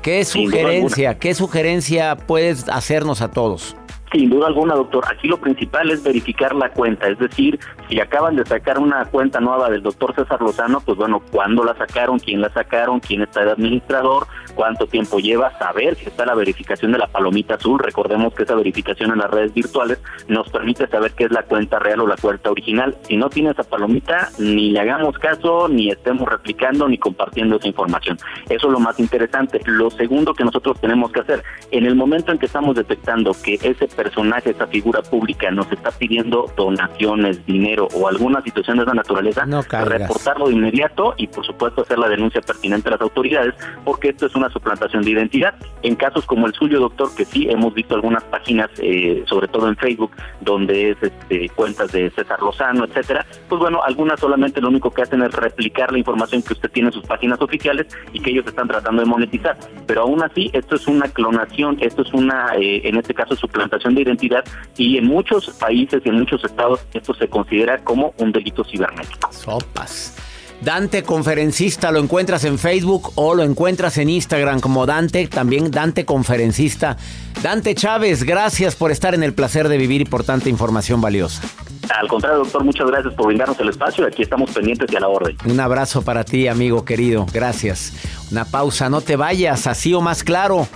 ¿Qué 0.00 0.24
sugerencia, 0.24 1.18
qué 1.18 1.34
sugerencia 1.34 2.16
puedes 2.16 2.70
hacernos 2.70 3.20
a 3.20 3.30
todos? 3.30 3.76
Sin 4.14 4.30
duda 4.30 4.46
alguna, 4.46 4.76
doctor. 4.76 5.04
Aquí 5.10 5.26
lo 5.26 5.38
principal 5.38 5.90
es 5.90 6.04
verificar 6.04 6.54
la 6.54 6.70
cuenta, 6.70 7.08
es 7.08 7.18
decir, 7.18 7.58
si 7.94 8.00
acaban 8.00 8.34
de 8.34 8.44
sacar 8.44 8.80
una 8.80 9.04
cuenta 9.04 9.38
nueva 9.38 9.70
del 9.70 9.80
doctor 9.80 10.16
César 10.16 10.42
Lozano, 10.42 10.80
pues 10.80 10.98
bueno, 10.98 11.22
cuándo 11.30 11.62
la 11.62 11.76
sacaron, 11.76 12.18
quién 12.18 12.40
la 12.40 12.52
sacaron, 12.52 12.98
quién 12.98 13.22
está 13.22 13.44
de 13.44 13.52
administrador, 13.52 14.26
cuánto 14.56 14.88
tiempo 14.88 15.20
lleva, 15.20 15.56
saber 15.60 15.94
si 15.94 16.06
está 16.06 16.26
la 16.26 16.34
verificación 16.34 16.90
de 16.90 16.98
la 16.98 17.06
palomita 17.06 17.54
azul. 17.54 17.78
Recordemos 17.78 18.34
que 18.34 18.42
esa 18.42 18.56
verificación 18.56 19.12
en 19.12 19.18
las 19.18 19.30
redes 19.30 19.54
virtuales 19.54 20.00
nos 20.26 20.48
permite 20.48 20.88
saber 20.88 21.12
qué 21.12 21.26
es 21.26 21.30
la 21.30 21.44
cuenta 21.44 21.78
real 21.78 22.00
o 22.00 22.08
la 22.08 22.16
cuenta 22.16 22.50
original. 22.50 22.96
Si 23.02 23.16
no 23.16 23.30
tiene 23.30 23.50
esa 23.50 23.62
palomita, 23.62 24.28
ni 24.40 24.72
le 24.72 24.80
hagamos 24.80 25.16
caso, 25.20 25.68
ni 25.68 25.88
estemos 25.90 26.28
replicando, 26.28 26.88
ni 26.88 26.98
compartiendo 26.98 27.58
esa 27.58 27.68
información. 27.68 28.18
Eso 28.48 28.66
es 28.66 28.72
lo 28.72 28.80
más 28.80 28.98
interesante. 28.98 29.60
Lo 29.66 29.90
segundo 29.90 30.34
que 30.34 30.42
nosotros 30.42 30.80
tenemos 30.80 31.12
que 31.12 31.20
hacer, 31.20 31.44
en 31.70 31.86
el 31.86 31.94
momento 31.94 32.32
en 32.32 32.38
que 32.38 32.46
estamos 32.46 32.74
detectando 32.74 33.30
que 33.40 33.54
ese 33.62 33.86
personaje, 33.86 34.50
esa 34.50 34.66
figura 34.66 35.00
pública 35.00 35.52
nos 35.52 35.70
está 35.70 35.92
pidiendo 35.92 36.50
donaciones, 36.56 37.46
dinero 37.46 37.83
o 37.94 38.08
alguna 38.08 38.42
situación 38.42 38.78
de 38.78 38.84
esa 38.84 38.94
naturaleza, 38.94 39.44
reportarlo 39.84 40.48
de 40.48 40.54
inmediato 40.54 41.14
y 41.16 41.26
por 41.26 41.44
supuesto 41.44 41.82
hacer 41.82 41.98
la 41.98 42.08
denuncia 42.08 42.40
pertinente 42.40 42.88
a 42.88 42.92
las 42.92 43.00
autoridades, 43.00 43.54
porque 43.84 44.10
esto 44.10 44.26
es 44.26 44.34
una 44.34 44.50
suplantación 44.50 45.02
de 45.02 45.10
identidad. 45.10 45.54
En 45.82 45.96
casos 45.96 46.24
como 46.26 46.46
el 46.46 46.54
suyo, 46.54 46.80
doctor, 46.80 47.14
que 47.14 47.24
sí 47.24 47.48
hemos 47.48 47.74
visto 47.74 47.94
algunas 47.94 48.24
páginas, 48.24 48.70
eh, 48.78 49.24
sobre 49.26 49.48
todo 49.48 49.68
en 49.68 49.76
Facebook, 49.76 50.12
donde 50.40 50.90
es 50.90 50.96
este, 51.02 51.48
cuentas 51.50 51.92
de 51.92 52.10
César 52.10 52.40
Lozano, 52.40 52.84
etcétera, 52.84 53.26
pues 53.48 53.60
bueno, 53.60 53.82
algunas 53.82 54.20
solamente 54.20 54.60
lo 54.60 54.68
único 54.68 54.90
que 54.90 55.02
hacen 55.02 55.22
es 55.22 55.32
replicar 55.32 55.92
la 55.92 55.98
información 55.98 56.42
que 56.42 56.52
usted 56.52 56.70
tiene 56.70 56.88
en 56.88 56.92
sus 56.92 57.04
páginas 57.04 57.40
oficiales 57.40 57.86
y 58.12 58.20
que 58.20 58.30
ellos 58.30 58.46
están 58.46 58.68
tratando 58.68 59.02
de 59.02 59.08
monetizar. 59.08 59.56
Pero 59.86 60.02
aún 60.02 60.22
así, 60.22 60.50
esto 60.52 60.76
es 60.76 60.86
una 60.86 61.08
clonación, 61.08 61.78
esto 61.80 62.02
es 62.02 62.12
una, 62.12 62.54
eh, 62.56 62.82
en 62.84 62.96
este 62.96 63.14
caso, 63.14 63.34
suplantación 63.36 63.94
de 63.94 64.02
identidad 64.02 64.44
y 64.76 64.98
en 64.98 65.06
muchos 65.06 65.50
países 65.58 66.02
y 66.04 66.08
en 66.08 66.16
muchos 66.16 66.44
estados 66.44 66.86
esto 66.92 67.14
se 67.14 67.28
considera 67.28 67.63
como 67.84 68.14
un 68.18 68.32
delito 68.32 68.64
cibernético. 68.64 69.32
Sopas. 69.32 70.14
Dante 70.60 71.02
Conferencista, 71.02 71.90
lo 71.92 71.98
encuentras 71.98 72.44
en 72.44 72.58
Facebook 72.58 73.12
o 73.16 73.34
lo 73.34 73.42
encuentras 73.42 73.98
en 73.98 74.08
Instagram 74.08 74.60
como 74.60 74.86
Dante, 74.86 75.26
también 75.26 75.70
Dante 75.70 76.06
Conferencista. 76.06 76.96
Dante 77.42 77.74
Chávez, 77.74 78.24
gracias 78.24 78.74
por 78.74 78.90
estar 78.90 79.14
en 79.14 79.22
el 79.22 79.34
placer 79.34 79.68
de 79.68 79.76
vivir 79.76 80.00
y 80.00 80.04
por 80.06 80.24
tanta 80.24 80.48
información 80.48 81.02
valiosa. 81.02 81.42
Al 81.94 82.08
contrario, 82.08 82.38
doctor, 82.38 82.64
muchas 82.64 82.86
gracias 82.86 83.12
por 83.12 83.26
brindarnos 83.26 83.60
el 83.60 83.68
espacio 83.68 84.04
y 84.04 84.06
aquí 84.06 84.22
estamos 84.22 84.52
pendientes 84.52 84.90
y 84.90 84.96
a 84.96 85.00
la 85.00 85.08
orden. 85.08 85.36
Un 85.44 85.60
abrazo 85.60 86.00
para 86.02 86.24
ti, 86.24 86.48
amigo 86.48 86.84
querido. 86.84 87.26
Gracias. 87.30 87.92
Una 88.30 88.46
pausa, 88.46 88.88
no 88.88 89.02
te 89.02 89.16
vayas, 89.16 89.66
así 89.66 89.92
o 89.92 90.00
más 90.00 90.24
claro. 90.24 90.66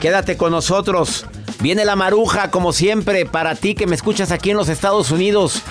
Quédate 0.00 0.36
con 0.36 0.52
nosotros. 0.52 1.26
Viene 1.60 1.84
la 1.84 1.96
maruja, 1.96 2.50
como 2.50 2.72
siempre, 2.72 3.26
para 3.26 3.56
ti 3.56 3.74
que 3.74 3.88
me 3.88 3.96
escuchas 3.96 4.30
aquí 4.30 4.50
en 4.50 4.56
los 4.56 4.68
Estados 4.68 5.10
Unidos. 5.10 5.62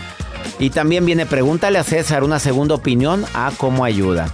Y 0.59 0.69
también 0.69 1.05
viene 1.05 1.25
Pregúntale 1.25 1.79
a 1.79 1.83
César 1.83 2.23
una 2.23 2.39
segunda 2.39 2.75
opinión 2.75 3.25
a 3.33 3.51
cómo 3.57 3.85
ayuda. 3.85 4.33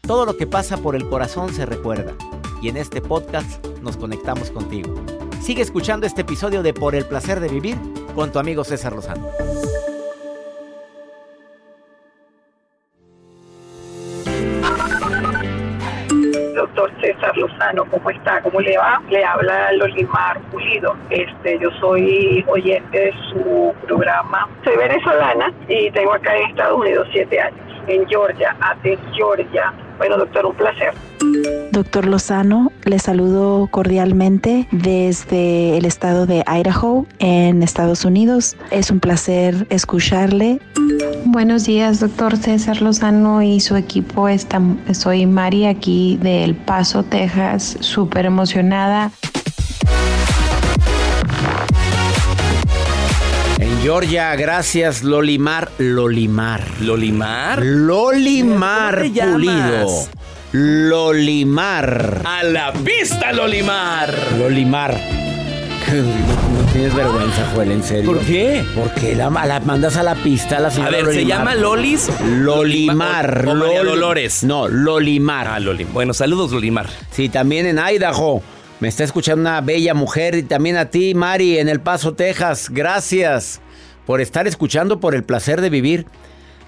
Todo 0.00 0.26
lo 0.26 0.36
que 0.36 0.46
pasa 0.46 0.76
por 0.76 0.96
el 0.96 1.08
corazón 1.08 1.54
se 1.54 1.66
recuerda. 1.66 2.14
Y 2.60 2.68
en 2.68 2.76
este 2.76 3.00
podcast 3.00 3.64
nos 3.82 3.96
conectamos 3.96 4.50
contigo. 4.50 4.94
Sigue 5.42 5.62
escuchando 5.62 6.06
este 6.06 6.22
episodio 6.22 6.62
de 6.62 6.72
Por 6.72 6.94
el 6.94 7.04
placer 7.04 7.40
de 7.40 7.48
vivir 7.48 7.76
con 8.14 8.30
tu 8.30 8.38
amigo 8.38 8.64
César 8.64 8.92
Lozano. 8.92 9.26
César 17.14 17.36
Lozano, 17.36 17.84
¿cómo 17.86 18.10
está? 18.10 18.40
¿Cómo 18.42 18.60
le 18.60 18.76
va? 18.78 19.00
Le 19.10 19.24
habla 19.24 19.72
Lolimar 19.72 20.40
Pulido. 20.50 20.96
Este, 21.10 21.58
yo 21.58 21.70
soy 21.80 22.44
oyente 22.48 22.98
de 22.98 23.12
su 23.30 23.74
programa. 23.86 24.48
Soy 24.64 24.76
venezolana 24.76 25.52
y 25.68 25.90
tengo 25.90 26.14
acá 26.14 26.36
en 26.36 26.50
Estados 26.50 26.80
Unidos 26.80 27.08
siete 27.12 27.40
años, 27.40 27.60
en 27.86 28.06
Georgia, 28.08 28.56
Athens, 28.60 29.00
Georgia. 29.14 29.72
Bueno, 29.98 30.16
doctor, 30.16 30.46
un 30.46 30.54
placer. 30.54 30.92
Doctor 31.70 32.06
Lozano, 32.06 32.70
le 32.84 32.98
saludo 32.98 33.66
cordialmente 33.70 34.68
desde 34.72 35.78
el 35.78 35.84
estado 35.84 36.26
de 36.26 36.44
Idaho, 36.46 37.06
en 37.18 37.62
Estados 37.62 38.04
Unidos. 38.04 38.56
Es 38.70 38.90
un 38.90 39.00
placer 39.00 39.66
escucharle. 39.70 40.60
Buenos 41.24 41.64
días, 41.64 42.00
doctor 42.00 42.36
César 42.36 42.82
Lozano 42.82 43.42
y 43.42 43.60
su 43.60 43.76
equipo. 43.76 44.26
soy 44.92 45.26
Mari 45.26 45.66
aquí 45.66 46.18
de 46.20 46.44
El 46.44 46.54
Paso, 46.54 47.04
Texas, 47.04 47.78
súper 47.80 48.26
emocionada. 48.26 49.10
Georgia, 53.82 54.36
gracias 54.36 55.02
Lolimar. 55.02 55.68
Lolimar. 55.78 56.62
¿Lolimar? 56.80 57.64
Lolimar 57.64 58.98
Pulido. 58.98 59.88
Lolimar. 60.52 62.22
A 62.24 62.44
la 62.44 62.72
pista, 62.72 63.32
Lolimar. 63.32 64.14
Lolimar. 64.38 64.96
No, 65.92 66.72
tienes 66.72 66.94
vergüenza, 66.94 67.50
Joel, 67.52 67.72
en 67.72 67.82
serio. 67.82 68.12
¿Por 68.12 68.20
qué? 68.20 68.64
Porque 68.76 69.16
la, 69.16 69.28
la 69.30 69.58
mandas 69.58 69.96
a 69.96 70.04
la 70.04 70.14
pista 70.14 70.60
la 70.60 70.70
señora 70.70 70.98
A 70.98 71.02
ver, 71.02 71.12
¿se 71.12 71.26
llama 71.26 71.56
Lolis? 71.56 72.08
Lolimar. 72.24 73.44
O, 73.48 73.84
Dolores. 73.84 74.44
No, 74.44 74.68
Lolimar. 74.68 75.48
Ah, 75.48 75.58
Lolimar. 75.58 75.92
Bueno, 75.92 76.14
saludos, 76.14 76.52
Lolimar. 76.52 76.86
Sí, 77.10 77.28
también 77.28 77.66
en 77.66 77.80
Idaho. 77.80 78.42
Me 78.78 78.86
está 78.86 79.02
escuchando 79.02 79.40
una 79.40 79.60
bella 79.60 79.92
mujer 79.92 80.36
y 80.36 80.44
también 80.44 80.76
a 80.76 80.86
ti, 80.86 81.14
Mari, 81.14 81.58
en 81.58 81.68
El 81.68 81.80
Paso, 81.80 82.14
Texas. 82.14 82.68
Gracias 82.70 83.60
por 84.06 84.20
estar 84.20 84.46
escuchando, 84.46 85.00
por 85.00 85.14
el 85.14 85.24
placer 85.24 85.60
de 85.60 85.70
vivir 85.70 86.06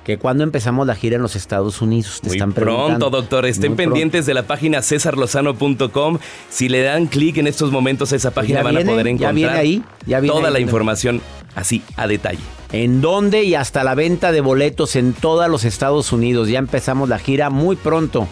que 0.04 0.18
cuando 0.18 0.44
empezamos 0.44 0.86
la 0.86 0.94
gira 0.94 1.16
en 1.16 1.22
los 1.22 1.34
Estados 1.34 1.80
Unidos. 1.80 2.20
Te 2.20 2.28
Muy 2.28 2.36
están 2.36 2.52
pronto, 2.52 3.10
doctor. 3.10 3.46
Estén 3.46 3.74
pendientes 3.74 4.26
de 4.26 4.34
la 4.34 4.42
página 4.42 4.82
cesarlozano.com. 4.82 6.18
Si 6.50 6.68
le 6.68 6.82
dan 6.82 7.06
clic 7.06 7.38
en 7.38 7.46
estos 7.46 7.72
momentos 7.72 8.12
a 8.12 8.16
esa 8.16 8.30
pues 8.30 8.44
página 8.44 8.62
van 8.62 8.76
a 8.76 8.80
poder 8.80 9.08
encontrar 9.08 9.32
ya 9.32 9.34
viene 9.34 9.58
ahí, 9.58 9.82
ya 10.06 10.20
viene 10.20 10.36
toda 10.36 10.50
la 10.50 10.60
información 10.60 11.22
así 11.54 11.82
a 11.96 12.06
detalle. 12.06 12.40
En 12.72 13.00
dónde 13.00 13.44
y 13.44 13.54
hasta 13.54 13.82
la 13.82 13.94
venta 13.94 14.30
de 14.30 14.40
boletos 14.40 14.94
en 14.96 15.14
todos 15.14 15.48
los 15.48 15.64
Estados 15.64 16.12
Unidos. 16.12 16.48
Ya 16.48 16.58
empezamos 16.58 17.08
la 17.08 17.18
gira 17.18 17.48
muy 17.48 17.76
pronto. 17.76 18.28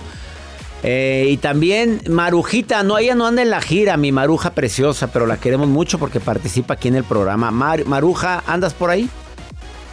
Eh, 0.85 1.27
y 1.31 1.37
también 1.37 2.01
Marujita, 2.09 2.83
no, 2.83 2.99
ella 2.99 3.15
no 3.15 3.27
anda 3.27 3.43
en 3.43 3.51
la 3.51 3.61
gira, 3.61 3.97
mi 3.97 4.11
Maruja 4.11 4.51
preciosa, 4.51 5.07
pero 5.13 5.27
la 5.27 5.37
queremos 5.37 5.69
mucho 5.69 5.99
porque 5.99 6.19
participa 6.19 6.75
aquí 6.75 6.89
en 6.89 6.97
el 6.97 7.05
programa. 7.05 7.51
Mar- 7.53 7.85
Maruja, 7.87 8.43
¿andas 8.47 8.75
por 8.75 8.91
ahí? 8.91 9.09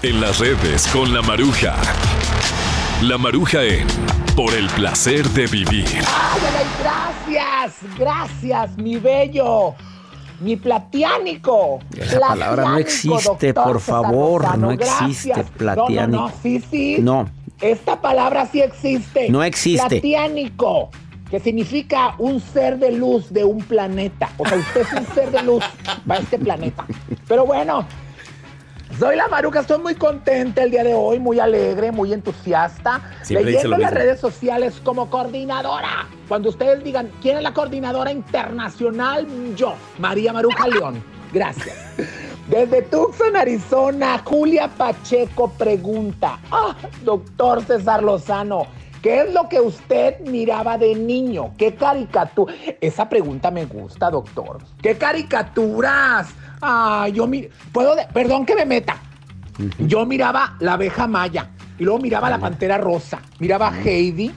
En 0.02 0.20
las 0.22 0.40
redes 0.40 0.88
con 0.88 1.14
la 1.14 1.22
Maruja. 1.22 1.76
La 3.04 3.18
Maruja 3.18 3.64
en 3.64 3.86
Por 4.36 4.54
el 4.54 4.68
placer 4.70 5.28
de 5.30 5.46
vivir. 5.48 5.86
Gracias, 6.82 7.76
gracias, 7.98 8.78
mi 8.78 8.98
bello, 8.98 9.76
mi 10.40 10.56
platiánico. 10.56 11.80
Esa 11.98 12.20
palabra 12.20 12.64
no 12.70 12.78
existe, 12.78 13.54
doctor 13.54 13.54
por 13.54 13.80
favor, 13.82 14.58
no 14.58 14.72
existe, 14.72 15.30
gracias. 15.30 15.50
platiánico. 15.58 16.08
No, 16.08 16.08
no, 16.08 16.28
no, 16.30 16.34
sí, 16.42 16.64
sí. 16.72 16.98
No. 17.00 17.30
Esta 17.62 18.02
palabra 18.02 18.46
sí 18.46 18.62
existe. 18.62 19.30
No 19.30 19.44
existe. 19.44 19.88
Platiánico, 19.88 20.90
que 21.30 21.40
significa 21.40 22.16
un 22.18 22.40
ser 22.40 22.78
de 22.78 22.92
luz 22.92 23.32
de 23.32 23.44
un 23.44 23.60
planeta. 23.60 24.30
O 24.38 24.48
sea, 24.48 24.58
usted 24.58 24.82
es 24.82 24.94
un 24.94 25.06
ser 25.14 25.32
de 25.32 25.44
luz 25.44 25.64
para 26.08 26.22
este 26.22 26.40
planeta. 26.40 26.86
Pero 27.28 27.46
bueno, 27.46 27.86
soy 28.98 29.16
la 29.16 29.28
Maruca, 29.28 29.60
estoy 29.60 29.80
muy 29.80 29.96
contenta 29.96 30.64
el 30.64 30.72
día 30.72 30.84
de 30.84 30.94
hoy, 30.94 31.20
muy 31.20 31.40
alegre, 31.40 31.92
muy 31.92 32.14
entusiasta. 32.14 33.02
Siempre 33.24 33.52
leyendo 33.52 33.78
las 33.78 33.94
redes 33.94 34.20
sociales 34.20 34.82
como 34.84 35.10
coordinadora. 35.10 36.08
Cuando 36.28 36.50
ustedes 36.50 36.84
digan, 36.84 37.10
¿quién 37.22 37.38
es 37.38 37.44
la 37.44 37.54
coordinadora 37.54 38.12
internacional? 38.12 39.28
Yo, 39.56 39.76
María 40.00 40.34
Maruja 40.34 40.68
León. 40.68 41.04
Gracias. 41.32 41.76
Desde 42.50 42.82
Tucson, 42.82 43.36
Arizona, 43.36 44.22
Julia 44.26 44.68
Pacheco 44.68 45.50
pregunta, 45.52 46.40
ah, 46.52 46.76
doctor 47.04 47.64
César 47.64 48.02
Lozano, 48.02 48.66
¿qué 49.04 49.22
es 49.22 49.34
lo 49.34 49.48
que 49.48 49.60
usted 49.62 50.20
miraba 50.22 50.78
de 50.80 50.96
niño? 50.96 51.54
¿Qué 51.58 51.76
caricatura? 51.76 52.54
Esa 52.82 53.08
pregunta 53.08 53.52
me 53.52 53.66
gusta, 53.66 54.10
doctor. 54.10 54.58
¿Qué 54.82 54.98
caricaturas? 54.98 56.30
Ah, 56.60 57.08
yo 57.14 57.28
mi... 57.28 57.48
¿Puedo? 57.72 57.96
de- 57.96 58.08
Perdón 58.12 58.46
que 58.48 58.56
me 58.56 58.66
meta. 58.66 58.98
Yo 59.78 60.06
miraba 60.08 60.56
la 60.60 60.74
abeja 60.74 61.06
maya 61.06 61.50
y 61.78 61.84
luego 61.84 62.00
miraba 62.00 62.30
la 62.32 62.40
pantera 62.40 62.78
rosa, 62.78 63.20
miraba 63.40 63.72
Heidi, 63.84 64.32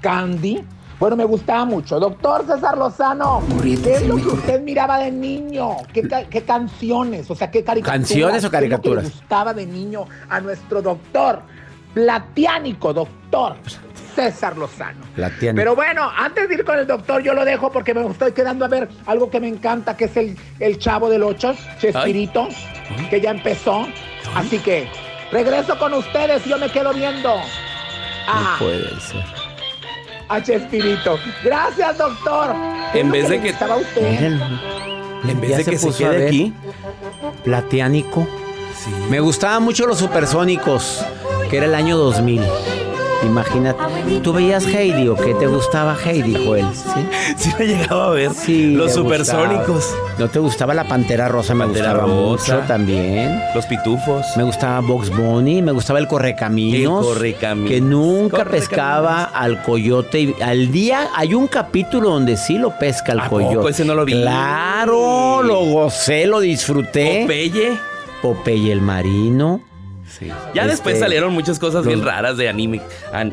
Candy. 0.00 0.62
Bueno, 0.98 1.14
me 1.16 1.24
gustaba 1.24 1.64
mucho. 1.66 2.00
Doctor 2.00 2.46
César 2.46 2.78
Lozano, 2.78 3.42
¿qué 3.62 3.94
es 3.96 4.06
lo 4.06 4.16
que 4.16 4.28
usted 4.28 4.60
miraba 4.62 4.98
de 4.98 5.10
niño? 5.10 5.76
¿Qué, 5.92 6.02
ca- 6.08 6.24
qué 6.24 6.42
canciones? 6.42 7.30
O 7.30 7.34
sea, 7.34 7.50
¿qué 7.50 7.62
caricaturas? 7.62 7.98
¿Canciones 8.08 8.44
o 8.44 8.50
¿Qué 8.50 8.56
caricaturas? 8.56 9.04
le 9.04 9.10
gustaba 9.10 9.52
de 9.52 9.66
niño 9.66 10.06
a 10.30 10.40
nuestro 10.40 10.80
doctor, 10.80 11.42
platiánico 11.92 12.94
doctor 12.94 13.56
César 14.14 14.56
Lozano. 14.56 15.00
Platiánico. 15.14 15.56
Pero 15.60 15.74
bueno, 15.76 16.10
antes 16.16 16.48
de 16.48 16.54
ir 16.54 16.64
con 16.64 16.78
el 16.78 16.86
doctor, 16.86 17.22
yo 17.22 17.34
lo 17.34 17.44
dejo 17.44 17.70
porque 17.70 17.92
me 17.92 18.06
estoy 18.06 18.32
quedando 18.32 18.64
a 18.64 18.68
ver 18.68 18.88
algo 19.04 19.28
que 19.28 19.38
me 19.40 19.48
encanta, 19.48 19.96
que 19.98 20.06
es 20.06 20.16
el, 20.16 20.38
el 20.60 20.78
chavo 20.78 21.10
del 21.10 21.22
ocho, 21.22 21.54
Chespirito, 21.78 22.48
que 23.10 23.20
ya 23.20 23.32
empezó. 23.32 23.86
Así 24.34 24.58
que 24.60 24.88
regreso 25.30 25.78
con 25.78 25.92
ustedes, 25.92 26.42
yo 26.46 26.56
me 26.58 26.70
quedo 26.70 26.94
viendo. 26.94 27.34
Ah, 28.26 28.56
Puede 28.58 28.98
ser. 29.00 29.45
A 30.28 30.42
Chespirito. 30.42 31.18
Gracias, 31.44 31.98
doctor. 31.98 32.54
¿Qué 32.92 32.98
es 33.00 33.04
En 33.04 33.10
vez 33.12 33.28
de 33.28 33.40
que- 33.40 33.50
gustaba 33.50 33.74
a 33.74 33.78
usted? 33.78 34.02
En 35.28 35.40
vez 35.40 35.50
ya 35.50 35.56
de 35.58 35.64
que 35.64 35.78
se 35.78 35.90
quede 35.92 36.16
ver. 36.18 36.26
aquí. 36.28 36.52
Platiánico. 37.44 38.26
Me 39.10 39.20
gustaban 39.20 39.62
mucho 39.62 39.86
los 39.86 39.98
supersónicos, 39.98 41.04
que 41.50 41.56
era 41.56 41.66
el 41.66 41.74
año 41.74 41.96
2000. 41.96 42.42
Imagínate. 43.24 43.78
¿Tú 44.22 44.32
veías 44.32 44.66
Heidi 44.66 45.08
o 45.08 45.16
qué 45.16 45.34
te 45.34 45.46
gustaba 45.46 45.96
Heidi, 46.04 46.34
Joel? 46.44 46.66
Sí. 46.74 47.00
Sí 47.36 47.50
me 47.58 47.66
llegaba 47.66 48.06
a 48.08 48.10
ver 48.10 48.30
Sí, 48.32 48.74
los 48.74 48.92
supersónicos. 48.92 49.66
gustaba. 49.68 50.14
¿No 50.18 50.28
te 50.28 50.38
gustaba 50.38 50.74
la 50.74 50.84
Pantera 50.84 51.28
Rosa? 51.28 51.54
Me 51.54 51.64
Pantera 51.64 51.92
gustaba 51.92 52.06
Rosa. 52.12 52.54
mucho 52.56 52.66
también. 52.68 53.40
Los 53.54 53.66
pitufos. 53.66 54.24
Me 54.36 54.42
gustaba 54.42 54.80
Box 54.80 55.10
Bunny, 55.10 55.62
me 55.62 55.72
gustaba 55.72 55.98
el 55.98 56.06
Correcaminos. 56.08 57.06
El 57.06 57.12
Correcaminos. 57.14 57.70
Que 57.70 57.80
nunca 57.80 58.36
Correcaminos. 58.38 58.68
pescaba 58.68 59.24
al 59.24 59.62
coyote. 59.62 60.20
Y 60.20 60.34
al 60.42 60.70
día 60.70 61.08
hay 61.14 61.34
un 61.34 61.46
capítulo 61.46 62.10
donde 62.10 62.36
sí 62.36 62.58
lo 62.58 62.78
pesca 62.78 63.12
el 63.12 63.20
¿A 63.20 63.28
poco? 63.28 63.44
coyote. 63.46 63.70
Ese 63.70 63.84
no 63.84 63.94
lo 63.94 64.04
vi. 64.04 64.12
Claro, 64.12 65.42
lo 65.42 65.60
gocé, 65.64 66.26
lo 66.26 66.40
disfruté. 66.40 67.22
Popeye. 67.22 67.78
Popeye 68.22 68.72
el 68.72 68.80
marino. 68.82 69.60
Ya 70.54 70.62
Este, 70.62 70.66
después 70.68 70.98
salieron 70.98 71.32
muchas 71.32 71.58
cosas 71.58 71.84
bien 71.84 72.02
raras 72.04 72.36
de 72.36 72.48
anime. 72.48 72.80
an- 73.12 73.32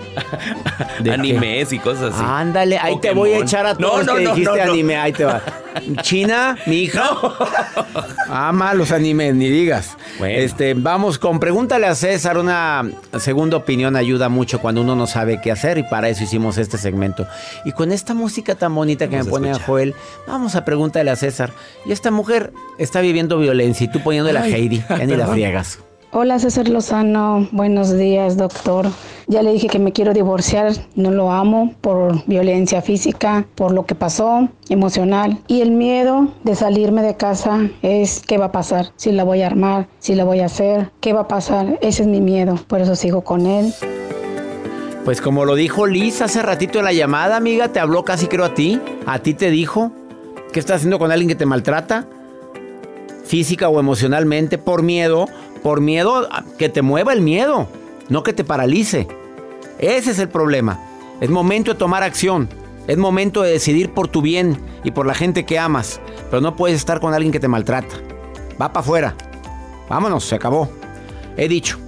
¿De 1.00 1.12
animes 1.14 1.72
y 1.72 1.80
cosas 1.80 2.14
así. 2.14 2.24
Ándale, 2.26 2.78
ahí 2.78 3.00
te 3.00 3.12
voy 3.14 3.32
a 3.34 3.38
echar 3.40 3.66
a 3.66 3.76
todos 3.76 4.06
no, 4.06 4.16
que 4.16 4.24
no, 4.24 4.30
dijiste 4.32 4.58
no, 4.58 4.66
no. 4.66 4.72
anime, 4.74 4.96
ahí 4.98 5.14
te 5.14 5.24
va. 5.26 5.42
China, 6.02 6.58
mi 6.66 6.84
hija. 6.84 7.10
Ama 8.30 8.74
los 8.74 8.92
animes, 8.92 9.34
ni 9.36 9.50
digas. 9.50 9.98
Este, 10.24 10.74
vamos 10.74 11.18
con 11.20 11.40
pregúntale 11.40 11.88
a 11.88 11.96
César, 11.96 12.38
una 12.38 12.84
segunda 13.20 13.58
opinión 13.58 13.96
ayuda 13.96 14.30
mucho 14.30 14.60
cuando 14.60 14.82
uno 14.82 14.96
no 14.96 15.08
sabe 15.08 15.40
qué 15.42 15.52
hacer 15.52 15.78
y 15.78 15.84
para 15.84 16.10
eso 16.10 16.24
hicimos 16.24 16.58
este 16.58 16.78
segmento. 16.78 17.28
Y 17.66 17.72
con 17.72 17.92
esta 17.92 18.14
música 18.14 18.56
tan 18.56 18.74
bonita 18.76 19.08
que 19.10 19.18
Vamos 19.18 19.28
me 19.28 19.30
a 19.30 19.32
pone 19.32 19.52
a. 19.52 19.60
Joel, 19.66 19.96
vamos 20.28 20.56
a 20.56 20.66
pregúntale 20.66 21.12
a 21.12 21.16
César. 21.16 21.52
Y 21.86 21.92
esta 21.92 22.12
mujer 22.12 22.52
está 22.78 23.02
viviendo 23.02 23.38
violencia 23.40 23.86
y 23.86 23.88
tú 23.92 24.00
poniéndole 24.02 24.40
a 24.40 24.44
Ay, 24.44 24.54
Heidi, 24.54 24.84
ya 24.90 24.98
ni 25.06 25.16
la 25.16 25.28
friegas. 25.28 25.80
Hola 26.16 26.38
César 26.38 26.70
Lozano, 26.70 27.48
buenos 27.52 27.98
días 27.98 28.38
doctor. 28.38 28.86
Ya 29.26 29.42
le 29.42 29.52
dije 29.52 29.68
que 29.68 29.80
me 29.80 29.94
quiero 29.94 30.14
divorciar, 30.14 30.72
no 30.94 31.10
lo 31.10 31.32
amo 31.32 31.74
por 31.82 32.24
violencia 32.28 32.84
física, 32.84 33.48
por 33.56 33.72
lo 33.72 33.88
que 33.88 33.96
pasó, 33.96 34.48
emocional. 34.70 35.40
Y 35.48 35.62
el 35.62 35.72
miedo 35.72 36.28
de 36.44 36.54
salirme 36.54 37.02
de 37.02 37.18
casa 37.18 37.68
es 37.82 38.22
qué 38.28 38.38
va 38.38 38.46
a 38.46 38.52
pasar, 38.52 38.92
si 38.96 39.12
la 39.12 39.24
voy 39.24 39.42
a 39.42 39.48
armar, 39.48 39.88
si 39.98 40.14
la 40.14 40.24
voy 40.24 40.42
a 40.42 40.46
hacer, 40.46 40.92
qué 41.02 41.14
va 41.14 41.22
a 41.22 41.28
pasar. 41.28 41.80
Ese 41.82 42.04
es 42.04 42.08
mi 42.08 42.22
miedo, 42.22 42.60
por 42.68 42.80
eso 42.80 42.96
sigo 42.96 43.24
con 43.24 43.48
él. 43.48 43.74
Pues 45.06 45.20
como 45.20 45.46
lo 45.46 45.56
dijo 45.56 45.88
Liz 45.88 46.22
hace 46.22 46.44
ratito 46.44 46.78
en 46.78 46.86
la 46.86 46.94
llamada, 46.94 47.38
amiga, 47.38 47.70
te 47.70 47.80
habló 47.80 48.06
casi 48.06 48.28
creo 48.28 48.46
a 48.46 48.54
ti. 48.54 48.80
A 49.08 49.18
ti 49.18 49.34
te 49.34 49.50
dijo. 49.50 49.92
¿Qué 50.52 50.60
estás 50.60 50.76
haciendo 50.76 51.00
con 51.00 51.12
alguien 51.12 51.30
que 51.30 51.36
te 51.36 51.48
maltrata? 51.48 52.08
Física 53.26 53.68
o 53.68 53.80
emocionalmente, 53.80 54.60
por 54.60 54.84
miedo. 54.84 55.26
Por 55.64 55.82
miedo 55.82 56.28
que 56.58 56.70
te 56.70 56.82
mueva 56.82 57.14
el 57.14 57.22
miedo, 57.22 57.68
no 58.10 58.22
que 58.22 58.34
te 58.34 58.44
paralice. 58.44 59.08
Ese 59.80 60.12
es 60.12 60.20
el 60.20 60.30
problema. 60.30 60.80
Es 61.22 61.30
momento 61.30 61.74
de 61.74 61.80
tomar 61.80 62.04
acción. 62.04 62.50
Es 62.86 62.98
momento 62.98 63.42
de 63.42 63.52
decidir 63.52 63.92
por 63.92 64.10
tu 64.10 64.22
bien 64.22 64.58
y 64.84 64.92
por 64.92 65.06
la 65.06 65.14
gente 65.14 65.46
que 65.46 65.58
amas. 65.58 66.02
Pero 66.30 66.42
no 66.42 66.56
puedes 66.56 66.76
estar 66.76 67.00
con 67.00 67.14
alguien 67.14 67.32
que 67.32 67.40
te 67.40 67.48
maltrata. 67.48 67.96
Va 68.62 68.74
para 68.74 68.82
afuera. 68.82 69.16
Vámonos, 69.90 70.26
se 70.26 70.36
acabó. 70.36 70.70
He 71.38 71.48
dicho. 71.48 71.83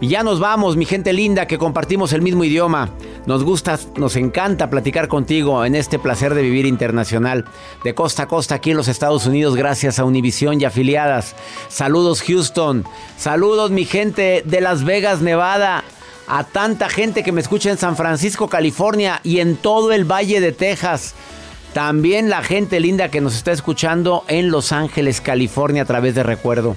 Y 0.00 0.08
ya 0.08 0.22
nos 0.22 0.40
vamos, 0.40 0.76
mi 0.76 0.84
gente 0.84 1.12
linda, 1.12 1.46
que 1.46 1.56
compartimos 1.56 2.12
el 2.12 2.20
mismo 2.20 2.44
idioma. 2.44 2.90
Nos 3.26 3.44
gusta, 3.44 3.78
nos 3.96 4.16
encanta 4.16 4.68
platicar 4.68 5.08
contigo 5.08 5.64
en 5.64 5.74
este 5.74 5.98
placer 5.98 6.34
de 6.34 6.42
vivir 6.42 6.66
internacional. 6.66 7.44
De 7.84 7.94
costa 7.94 8.24
a 8.24 8.28
costa 8.28 8.56
aquí 8.56 8.72
en 8.72 8.76
los 8.76 8.88
Estados 8.88 9.24
Unidos, 9.26 9.56
gracias 9.56 9.98
a 9.98 10.04
Univisión 10.04 10.60
y 10.60 10.64
afiliadas. 10.64 11.34
Saludos 11.68 12.22
Houston. 12.22 12.84
Saludos 13.16 13.70
mi 13.70 13.84
gente 13.84 14.42
de 14.44 14.60
Las 14.60 14.84
Vegas, 14.84 15.22
Nevada. 15.22 15.84
A 16.26 16.44
tanta 16.44 16.88
gente 16.88 17.22
que 17.22 17.32
me 17.32 17.40
escucha 17.40 17.70
en 17.70 17.78
San 17.78 17.96
Francisco, 17.96 18.48
California 18.48 19.20
y 19.22 19.40
en 19.40 19.56
todo 19.56 19.92
el 19.92 20.10
Valle 20.10 20.40
de 20.40 20.52
Texas. 20.52 21.14
También 21.72 22.30
la 22.30 22.42
gente 22.42 22.80
linda 22.80 23.10
que 23.10 23.20
nos 23.20 23.34
está 23.36 23.52
escuchando 23.52 24.24
en 24.28 24.50
Los 24.50 24.72
Ángeles, 24.72 25.20
California 25.20 25.82
a 25.82 25.86
través 25.86 26.14
de 26.14 26.22
Recuerdo. 26.22 26.76